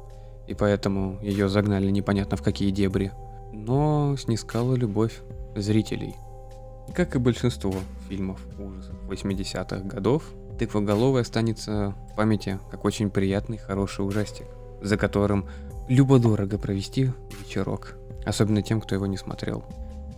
и 0.47 0.55
поэтому 0.55 1.19
ее 1.23 1.49
загнали 1.49 1.91
непонятно 1.91 2.37
в 2.37 2.43
какие 2.43 2.71
дебри, 2.71 3.13
но 3.53 4.17
снискала 4.19 4.75
любовь 4.75 5.21
зрителей. 5.57 6.15
Как 6.95 7.15
и 7.15 7.19
большинство 7.19 7.75
фильмов 8.09 8.41
ужасов 8.59 8.97
80-х 9.09 9.81
годов, 9.85 10.25
Тыквоголовый 10.59 11.23
останется 11.23 11.95
в 12.11 12.17
памяти 12.17 12.59
как 12.71 12.85
очень 12.85 13.11
приятный, 13.11 13.59
хороший 13.59 14.05
ужастик, 14.05 14.47
за 14.83 14.97
которым 14.97 15.47
любо-дорого 15.89 16.59
провести 16.59 17.13
вечерок, 17.41 17.95
особенно 18.27 18.63
тем, 18.63 18.81
кто 18.81 18.95
его 18.95 19.07
не 19.07 19.17
смотрел. 19.17 19.65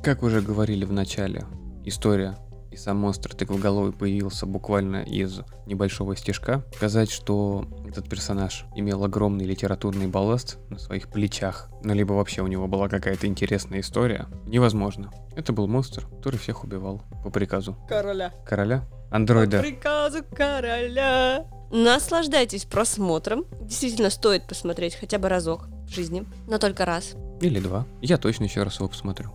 Как 0.02 0.22
уже 0.22 0.40
говорили 0.40 0.86
в 0.86 0.92
начале, 0.92 1.44
история 1.84 2.38
и 2.70 2.76
сам 2.76 2.98
монстр 2.98 3.34
тыквоголовый 3.34 3.92
появился 3.92 4.46
буквально 4.46 5.02
из 5.02 5.40
небольшого 5.66 6.16
стежка. 6.16 6.64
Сказать, 6.74 7.10
что 7.10 7.66
этот 7.88 8.08
персонаж 8.08 8.64
имел 8.74 9.04
огромный 9.04 9.44
литературный 9.44 10.06
балласт 10.06 10.58
на 10.68 10.78
своих 10.78 11.08
плечах, 11.08 11.68
ну 11.82 11.94
либо 11.94 12.12
вообще 12.12 12.42
у 12.42 12.46
него 12.46 12.66
была 12.66 12.88
какая-то 12.88 13.26
интересная 13.26 13.80
история, 13.80 14.26
невозможно. 14.46 15.10
Это 15.34 15.52
был 15.52 15.66
монстр, 15.66 16.06
который 16.06 16.38
всех 16.38 16.64
убивал 16.64 17.02
по 17.24 17.30
приказу. 17.30 17.76
Короля. 17.88 18.32
Короля? 18.46 18.84
Андроида. 19.10 19.58
По 19.58 19.62
приказу 19.64 20.24
короля. 20.24 21.46
Наслаждайтесь 21.72 22.64
просмотром. 22.64 23.44
Действительно 23.62 24.10
стоит 24.10 24.46
посмотреть 24.46 24.94
хотя 24.94 25.18
бы 25.18 25.28
разок 25.28 25.68
в 25.84 25.88
жизни, 25.88 26.24
но 26.48 26.58
только 26.58 26.84
раз. 26.84 27.14
Или 27.40 27.60
два. 27.60 27.86
Я 28.00 28.18
точно 28.18 28.44
еще 28.44 28.62
раз 28.62 28.78
его 28.78 28.88
посмотрю. 28.88 29.30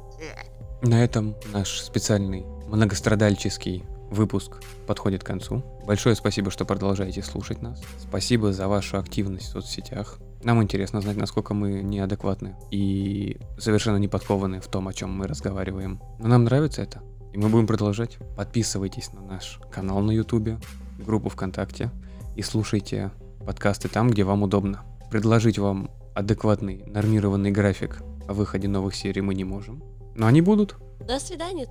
На 0.82 1.04
этом 1.04 1.36
наш 1.52 1.80
специальный 1.80 2.46
многострадальческий 2.68 3.84
выпуск 4.10 4.62
подходит 4.88 5.24
к 5.24 5.28
концу. 5.28 5.64
Большое 5.86 6.16
спасибо, 6.16 6.52
что 6.52 6.66
продолжаете 6.66 7.22
слушать 7.22 7.62
нас. 7.62 7.82
Спасибо 8.00 8.54
за 8.54 8.68
вашу 8.68 8.98
активность 8.98 9.48
в 9.48 9.52
соцсетях. 9.52 10.20
Нам 10.44 10.62
интересно 10.62 11.02
знать, 11.02 11.18
насколько 11.18 11.54
мы 11.54 11.82
неадекватны 11.82 12.56
и 12.70 13.40
совершенно 13.58 13.98
не 13.98 14.08
подкованы 14.08 14.62
в 14.62 14.68
том, 14.68 14.88
о 14.88 14.94
чем 14.94 15.12
мы 15.12 15.28
разговариваем. 15.28 16.00
Но 16.20 16.28
нам 16.28 16.44
нравится 16.44 16.84
это, 16.84 17.02
и 17.34 17.38
мы 17.38 17.50
будем 17.50 17.68
продолжать. 17.68 18.18
Подписывайтесь 18.36 19.12
на 19.14 19.22
наш 19.22 19.60
канал 19.72 20.02
на 20.02 20.12
YouTube, 20.12 20.64
группу 21.00 21.30
ВКонтакте 21.30 21.92
и 22.36 22.42
слушайте 22.42 23.12
подкасты 23.46 23.90
там, 23.90 24.10
где 24.10 24.24
вам 24.24 24.44
удобно. 24.44 24.84
Предложить 25.10 25.58
вам 25.58 25.90
адекватный, 26.14 26.84
нормированный 26.86 27.52
график 27.52 28.02
о 28.28 28.34
выходе 28.34 28.68
новых 28.68 28.96
серий 28.96 29.22
мы 29.22 29.34
не 29.36 29.44
можем. 29.44 29.84
Но 30.16 30.28
они 30.28 30.42
будут. 30.42 30.76
До 31.00 31.20
свидания. 31.20 31.68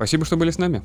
Спасибо, 0.00 0.24
что 0.24 0.38
были 0.38 0.50
с 0.50 0.56
нами. 0.56 0.80